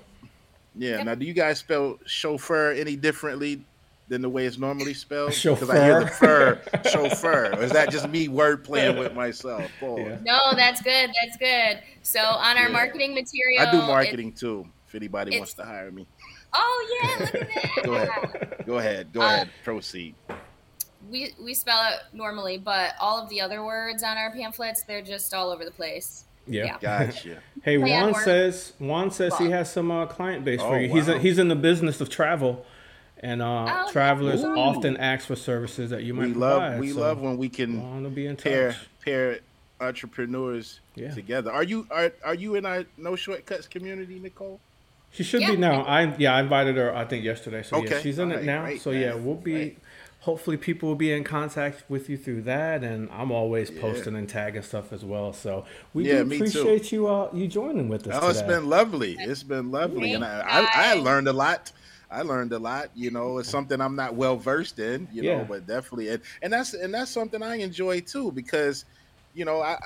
[0.76, 0.98] Yeah.
[0.98, 1.06] Yep.
[1.06, 3.62] Now, do you guys spell chauffeur any differently
[4.08, 5.32] than the way it's normally spelled?
[5.32, 6.04] I hear Chauffeur.
[6.04, 7.54] the fur, chauffeur.
[7.56, 9.70] Or is that just me word playing with myself?
[9.82, 10.18] Boy, Yeah.
[10.24, 11.10] No, that's good.
[11.22, 11.82] That's good.
[12.04, 12.72] So on our Yeah.
[12.74, 14.68] marketing material, I do marketing too.
[14.88, 16.06] If anybody wants to hire me,
[16.54, 17.84] oh yeah, look at that.
[17.86, 18.64] go ahead.
[18.66, 19.14] Go ahead.
[19.14, 19.50] Go Uh, ahead.
[19.64, 20.16] Proceed.
[21.10, 25.02] We we spell it normally, but all of the other words on our pamphlets, they're
[25.02, 26.26] just all over the place.
[26.48, 26.78] Yeah.
[26.82, 27.06] Yeah.
[27.06, 27.38] Gotcha.
[27.64, 28.24] Hey, Play Juan work.
[28.24, 30.92] says Juan says he has some uh, client base Oh, for you.
[30.92, 31.20] He's wow.
[31.20, 32.66] he's in the business of travel,
[33.20, 34.56] and uh, Oh, travelers Ooh.
[34.58, 36.48] often ask for services that you might we provide.
[36.72, 38.44] love we so love when we can Juan will be in touch.
[38.46, 38.76] pair
[39.06, 39.40] pair
[39.80, 41.12] entrepreneurs Yeah.
[41.14, 41.52] together.
[41.52, 44.60] Are you are are you in our no shortcuts community, Nicole?
[45.12, 45.52] She should Yeah.
[45.52, 45.84] be now.
[45.84, 46.96] I yeah, I invited her.
[46.96, 47.62] I think yesterday.
[47.64, 48.62] So yeah, she's in it Alright, now.
[48.64, 49.52] great, so yeah, we'll be.
[49.52, 49.78] Great.
[50.22, 53.80] Hopefully, people will be in contact with you through that, and I'm always Yeah.
[53.82, 55.34] posting and tagging stuff as well.
[55.34, 56.76] So we Yeah, do me too.
[56.76, 58.48] appreciate you all you joining with us Oh, it's today.
[58.48, 59.14] been lovely.
[59.14, 60.42] It's been lovely, and I,
[60.74, 61.72] I, I learned a lot.
[62.10, 62.90] I learned a lot.
[62.96, 65.08] You know, it's something I'm not well versed in.
[65.12, 65.24] You Yeah.
[65.24, 68.86] know, but definitely, and, and that's and that's something I enjoy too because,
[69.34, 69.78] you know, I, I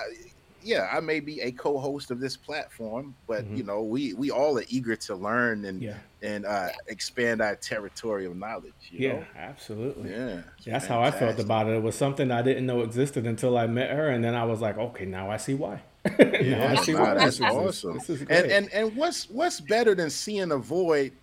[0.65, 3.57] yeah, I may be a co-host of this platform, but Mhm.
[3.57, 7.55] you know, we we all are eager to learn and yeah, and uh, expand our
[7.55, 8.73] territory of knowledge.
[8.89, 9.25] You yeah, know?
[9.37, 10.11] absolutely.
[10.11, 10.41] yeah.
[10.65, 11.75] That's how I felt about it.
[11.75, 14.59] It was something I didn't know existed until I met her, and then I was
[14.59, 15.81] like, okay, now I see why.
[16.19, 17.93] Yeah, I see nah, why that's this is, awesome.
[17.93, 18.43] This is great.
[18.43, 21.13] And and and what's what's better than seeing a void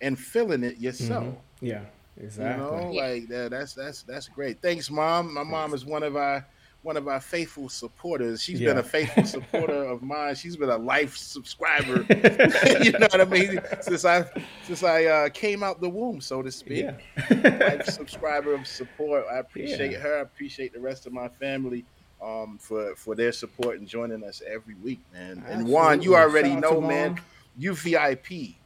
[0.00, 1.24] and filling it yourself?
[1.24, 1.36] Mhm.
[1.60, 1.84] yeah,
[2.16, 2.78] exactly.
[2.78, 4.60] You know, like that, that's that's that's great.
[4.62, 5.34] Thanks, mom.
[5.34, 6.46] My mom is one of our
[6.88, 8.42] one of our faithful supporters.
[8.42, 10.34] She's been a faithful supporter of mine.
[10.34, 11.96] She's been a life subscriber.
[12.82, 13.60] you know what I mean?
[13.82, 14.24] Since I
[14.64, 16.86] since I uh, came out the womb, so to speak.
[16.86, 17.58] yeah.
[17.60, 19.26] Life subscriber of support.
[19.30, 19.98] I appreciate Yeah.
[19.98, 20.16] her.
[20.16, 21.84] I appreciate the rest of my family.
[22.20, 25.44] Um, for for their support and joining us every week, man.
[25.46, 27.20] And Juan, you already know, man.
[27.56, 28.56] You VIP.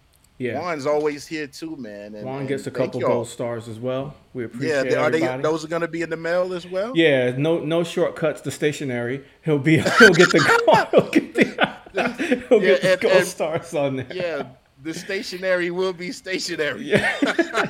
[0.42, 0.58] Yeah.
[0.58, 2.14] Juan's always here too, man.
[2.14, 4.14] And, Juan gets a couple gold stars as well.
[4.34, 5.42] We Yeah, appreciate they, are they?
[5.42, 6.92] Those are going to be in the mail as well.
[6.96, 9.24] yeah, no no shortcuts to stationary.
[9.44, 13.26] He'll be he'll get the he'll get the, he'll Yeah, get the and- gold and-
[13.26, 14.06] stars on there.
[14.12, 14.46] Yeah,
[14.82, 16.82] the stationary will be stationary.
[16.82, 17.14] Yeah.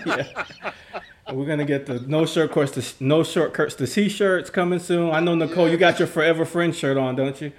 [0.06, 0.44] yeah.
[1.32, 5.10] We're gonna get the no shortcuts to no shortcuts to t-shirts coming soon.
[5.10, 7.52] I know Nicole, you got your Furever Friend shirt on, don't you?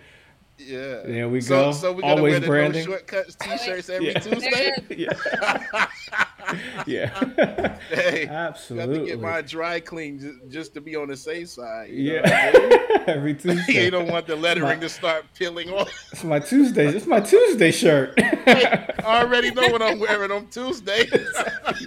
[0.58, 1.02] Yeah.
[1.04, 1.72] There we so, go.
[1.72, 2.86] So we're gonna Always wear the branding.
[2.86, 4.20] no shortcuts t-shirts every Yeah.
[4.20, 4.74] Tuesday.
[4.98, 5.88] Yeah.
[6.88, 7.78] yeah.
[7.90, 8.96] Hey, Absolutely.
[8.96, 11.90] got to get my dry clean just, to be on the safe side.
[11.90, 12.52] you know Yeah.
[12.54, 13.00] I mean?
[13.08, 13.86] Every Tuesday.
[13.86, 15.90] you don't want the lettering My- to start peeling off.
[16.12, 16.88] It's my Tuesday.
[16.88, 18.14] It's my Tuesday shirt.
[18.18, 21.06] I already know what I'm wearing on Tuesday.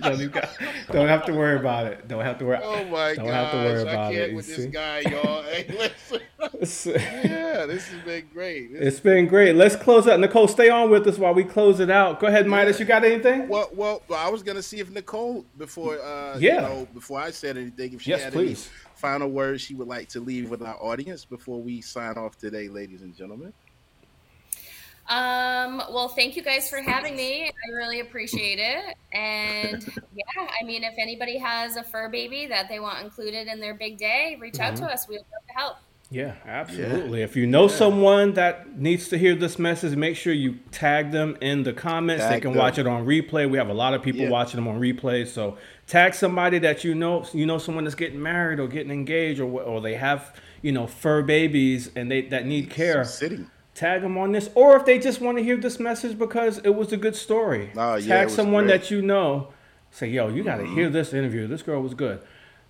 [0.00, 0.48] don't, got-
[0.90, 2.06] don't have to worry about it.
[2.08, 2.58] Don't have to worry.
[2.62, 4.54] oh my Don't gosh, have to worry about I it, can't you with see?
[4.56, 5.42] this guy, y'all.
[5.44, 6.20] Hey, listen.
[6.38, 6.48] Uh,
[7.24, 8.72] yeah, this has been great.
[8.72, 9.56] This it's been great.
[9.56, 10.20] Let's close out.
[10.20, 12.20] Nicole, stay on with us while we close it out.
[12.20, 12.78] Go ahead, Midas.
[12.78, 13.48] You got anything?
[13.48, 16.54] Well, well, well, I was gonna see if Nicole before, uh, Yeah.
[16.54, 18.68] you know, before I said anything, if she Yes, had please.
[18.68, 22.36] any final words she would like to leave with our audience before we sign off
[22.38, 23.52] today, ladies and gentlemen.
[25.08, 27.44] Um, well, thank you guys for having me.
[27.48, 28.96] I really appreciate it.
[29.12, 29.82] And
[30.14, 33.74] yeah, I mean, if anybody has a fur baby that they want included in their
[33.74, 34.86] big day, reach out Mm-hmm.
[34.86, 35.06] to us.
[35.08, 35.76] We'd love to help.
[36.10, 37.22] Yeah, absolutely.
[37.22, 41.36] If you know someone that needs to hear this message, make sure you tag them
[41.40, 42.24] in the comments.
[42.24, 42.60] they can them.
[42.60, 43.50] watch it on replay.
[43.50, 44.30] We have a lot of people Yeah.
[44.30, 45.26] watching them on replay.
[45.26, 47.26] So tag somebody that you know.
[47.32, 50.32] You know someone that's getting married or getting engaged, or or they have
[50.62, 53.02] you know fur babies and they that need care.
[53.04, 53.50] Sitting.
[53.74, 56.74] Tag them on this, or if they just want to hear this message because it
[56.74, 57.72] was a good story.
[57.76, 58.80] Oh, tag someone great.
[58.82, 59.48] that you know.
[59.90, 61.46] Say, yo, you got to hear this interview.
[61.46, 62.20] This girl was good.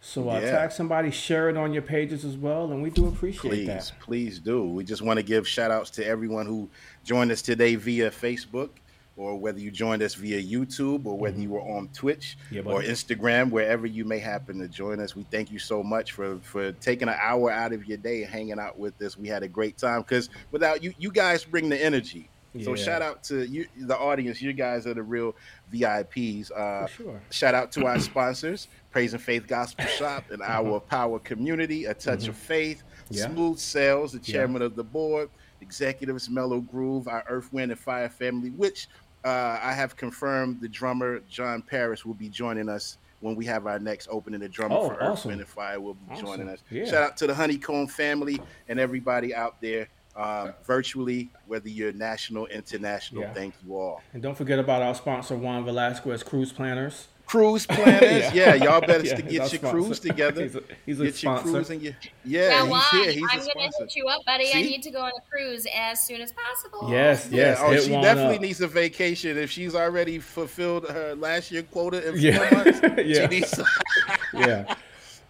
[0.01, 0.51] So uh, Yeah.
[0.53, 3.93] tag somebody, share it on your pages as well, and we do appreciate Please, that.
[4.01, 4.65] please do.
[4.65, 6.69] We just want to give shout outs to everyone who
[7.05, 8.71] joined us today via Facebook,
[9.17, 12.55] or whether you joined us via YouTube, or whether you were on Twitch Mm-hmm.
[12.69, 12.83] Yeah, or.
[12.83, 15.17] Instagram, wherever you may happen to join us.
[15.17, 18.31] We thank you so much for for taking an hour out of your day and
[18.33, 19.17] hanging out with us.
[19.17, 22.29] We had a great time because without you, you guys bring the energy.
[22.63, 22.85] So Yeah.
[22.85, 24.41] shout out to you, the audience.
[24.41, 25.35] You guys are the real
[25.73, 26.51] VIPs.
[26.51, 27.21] Uh, For sure.
[27.31, 31.93] Shout out to our sponsors, Praise and Faith Gospel Shop and our Power Community, A
[31.93, 33.15] Touch of Faith, Mm-hmm.
[33.15, 33.27] Yeah.
[33.29, 34.33] Smooth Sales, the Yeah.
[34.33, 35.29] chairman of the board,
[35.61, 38.89] executives Mellow Groove, our Earth, Wind, and Fire family, which
[39.23, 43.67] uh, I have confirmed the drummer John Paris will be joining us when we have
[43.67, 44.41] our next opening.
[44.41, 45.29] The drummer Oh, for Earth, awesome.
[45.29, 46.25] Wind, and Fire will be Awesome.
[46.27, 46.61] joining us.
[46.71, 46.87] Yeah.
[46.87, 49.89] Shout out to the Honeycomb family and everybody out there.
[50.17, 53.35] Um, virtually, whether you're national, international, Yeah.
[53.35, 54.01] thank you all.
[54.15, 57.09] And don't forget about our sponsor, Juan Velasquez Cruise Planners.
[57.27, 59.71] Cruise planners, yeah, y'all better Yeah, to get your sponsor.
[59.71, 60.43] cruise together.
[60.45, 61.53] He's a, he's a get your sponsor.
[61.53, 61.93] cruise and your
[62.25, 63.13] yeah, now, he's Juan, here.
[63.13, 63.77] He's I'm gonna sponsor.
[63.81, 64.51] hit you up, buddy.
[64.55, 66.89] I need to go on a cruise as soon as possible.
[66.91, 67.59] Yes, Yeah, yes.
[67.63, 68.43] oh, she definitely up.
[68.43, 72.51] needs a vacation if she's already fulfilled her last year quota in four Yeah.
[72.53, 72.81] months.
[73.05, 73.23] Yeah.
[73.23, 73.61] She needs,
[74.33, 74.75] Yeah,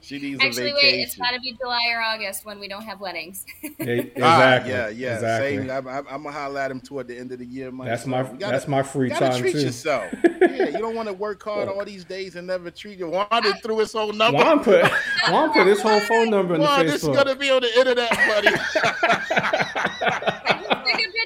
[0.07, 2.85] she needs Actually, a wait, it's got to be July or August when we don't
[2.85, 3.45] have weddings.
[3.65, 4.23] E- exactly.
[4.23, 5.15] Ah, yeah, yeah.
[5.15, 5.57] exactly.
[5.59, 5.71] Same.
[5.71, 7.73] I'm, I'm, I'm gonna holler at him toward the end of the year.
[7.73, 7.89] Mike.
[7.89, 9.63] That's my gotta- that's my free you gotta time treat too.
[9.63, 10.13] yourself.
[10.41, 13.09] yeah, you don't want to work hard all these days and never treat you.
[13.09, 14.39] Wanda threw his whole number.
[14.39, 14.89] Juan put
[15.29, 17.79] Juan put his whole phone number in the Juan, this is gonna be on the
[17.79, 18.49] internet, buddy.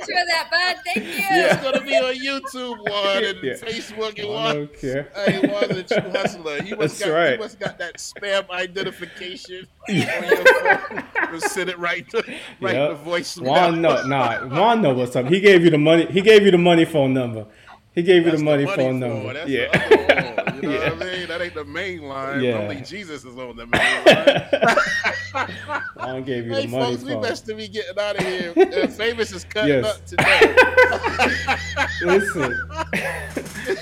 [0.01, 0.76] Take a picture of that, bud.
[0.84, 1.12] Thank you.
[1.30, 3.55] It's gonna be on YouTube, one and Yeah.
[3.55, 4.57] Facebook and I one.
[4.57, 5.09] don't care.
[5.14, 6.62] Hey, Juan's a true hustler.
[6.62, 7.32] He must That's got, right.
[7.32, 11.05] He must got that spam identification on your phone.
[11.32, 12.22] Just send it right to
[12.61, 12.88] right Yep.
[12.90, 13.36] to voice.
[13.38, 15.26] Juan know, nah, Juan know what's up.
[15.28, 16.07] He gave you the money.
[16.07, 17.46] He gave you the money phone number.
[17.93, 18.76] He gave you the money, phone.
[18.76, 19.32] phone number.
[19.34, 19.66] That's yeah.
[19.88, 20.61] the.
[20.62, 20.91] You know Yeah.
[20.93, 21.26] what I mean?
[21.28, 22.41] That ain't the main line.
[22.43, 22.59] Yeah.
[22.59, 25.86] Only Jesus is on the main line.
[25.97, 27.22] Juan gave you hey, the money folks, we phone.
[27.22, 28.53] best to be getting out of here.
[28.82, 29.86] Uh, Famous is cutting Yes.
[29.86, 30.55] up today.
[32.03, 32.57] Listen,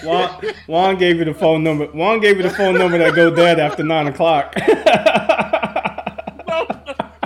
[0.04, 1.86] Juan, Juan gave you the phone number.
[1.86, 4.54] Juan gave you the phone number that go dead after nine o'clock.
[6.48, 6.66] no,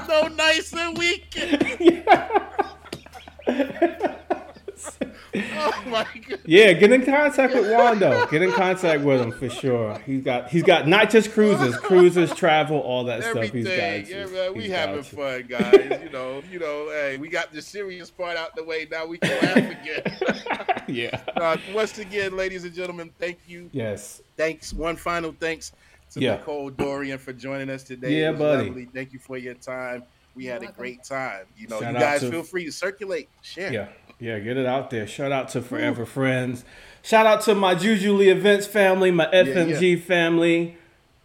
[0.09, 2.05] no nice and weekend.
[5.35, 6.41] Oh my god.
[6.45, 8.27] yeah, get in contact with Juan though.
[8.27, 9.99] Get in contact with him for sure.
[10.05, 13.45] He's got he's got not just cruises, cruises, travel, all that stuff.
[13.51, 14.03] He's Everything.
[14.03, 14.17] got you.
[14.17, 16.01] Yeah, man, we He's having fun, guys.
[16.03, 18.87] you know, you know, hey, we got the serious part out the way.
[18.91, 20.39] Now we can laugh again.
[20.89, 21.21] Yeah.
[21.37, 23.71] uh, once again, ladies and gentlemen, thank you.
[23.73, 24.21] Yes.
[24.37, 24.73] Thanks.
[24.75, 25.73] One final thanks
[26.11, 26.33] to Yeah.
[26.37, 28.21] Nicole Dorian for joining us today.
[28.21, 28.67] Yeah, buddy.
[28.67, 28.85] lovely.
[28.93, 30.03] Thank you for your time.
[30.35, 31.45] We had a great time.
[31.57, 33.73] You know, Shout you guys to- feel free to circulate, share.
[33.73, 33.89] Yeah.
[34.23, 35.05] Yeah, get it out there.
[35.05, 36.65] Shout out to Furever Friends.
[37.03, 40.77] Shout out to my Juju Lee Events family, my FMG family.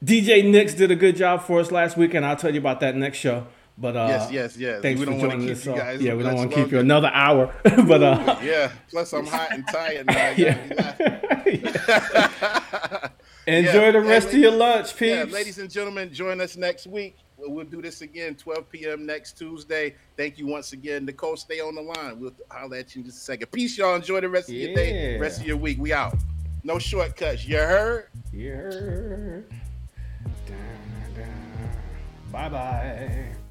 [0.04, 2.80] DJ Nix did a good job for us last week, and I'll tell you about
[2.80, 3.46] that next show.
[3.78, 4.82] But uh, Yes, yes, yes.
[4.82, 5.64] thanks we for joining us.
[5.64, 7.54] yeah, we don't want to keep you another hour.
[7.64, 8.72] but uh, Yeah.
[8.90, 10.34] Plus, I'm hot and tired now.
[10.36, 10.58] yeah.
[13.46, 15.30] enjoy Yeah, the rest of your lunch, peeps.
[15.30, 17.16] Yeah, ladies and gentlemen, join us next week.
[17.38, 19.06] We'll, we'll do this again, 12 p.m.
[19.06, 19.96] next Tuesday.
[20.16, 21.06] Thank you once again.
[21.06, 22.20] Nicole, stay on the line.
[22.20, 23.52] We'll holler at you in just a second.
[23.52, 23.96] Peace, y'all.
[23.96, 25.78] Enjoy the rest of your day, rest of your week.
[25.80, 26.16] We out.
[26.64, 27.48] No shortcuts.
[27.48, 28.08] You heard?
[28.34, 29.50] You heard.
[32.32, 33.47] Bye bye.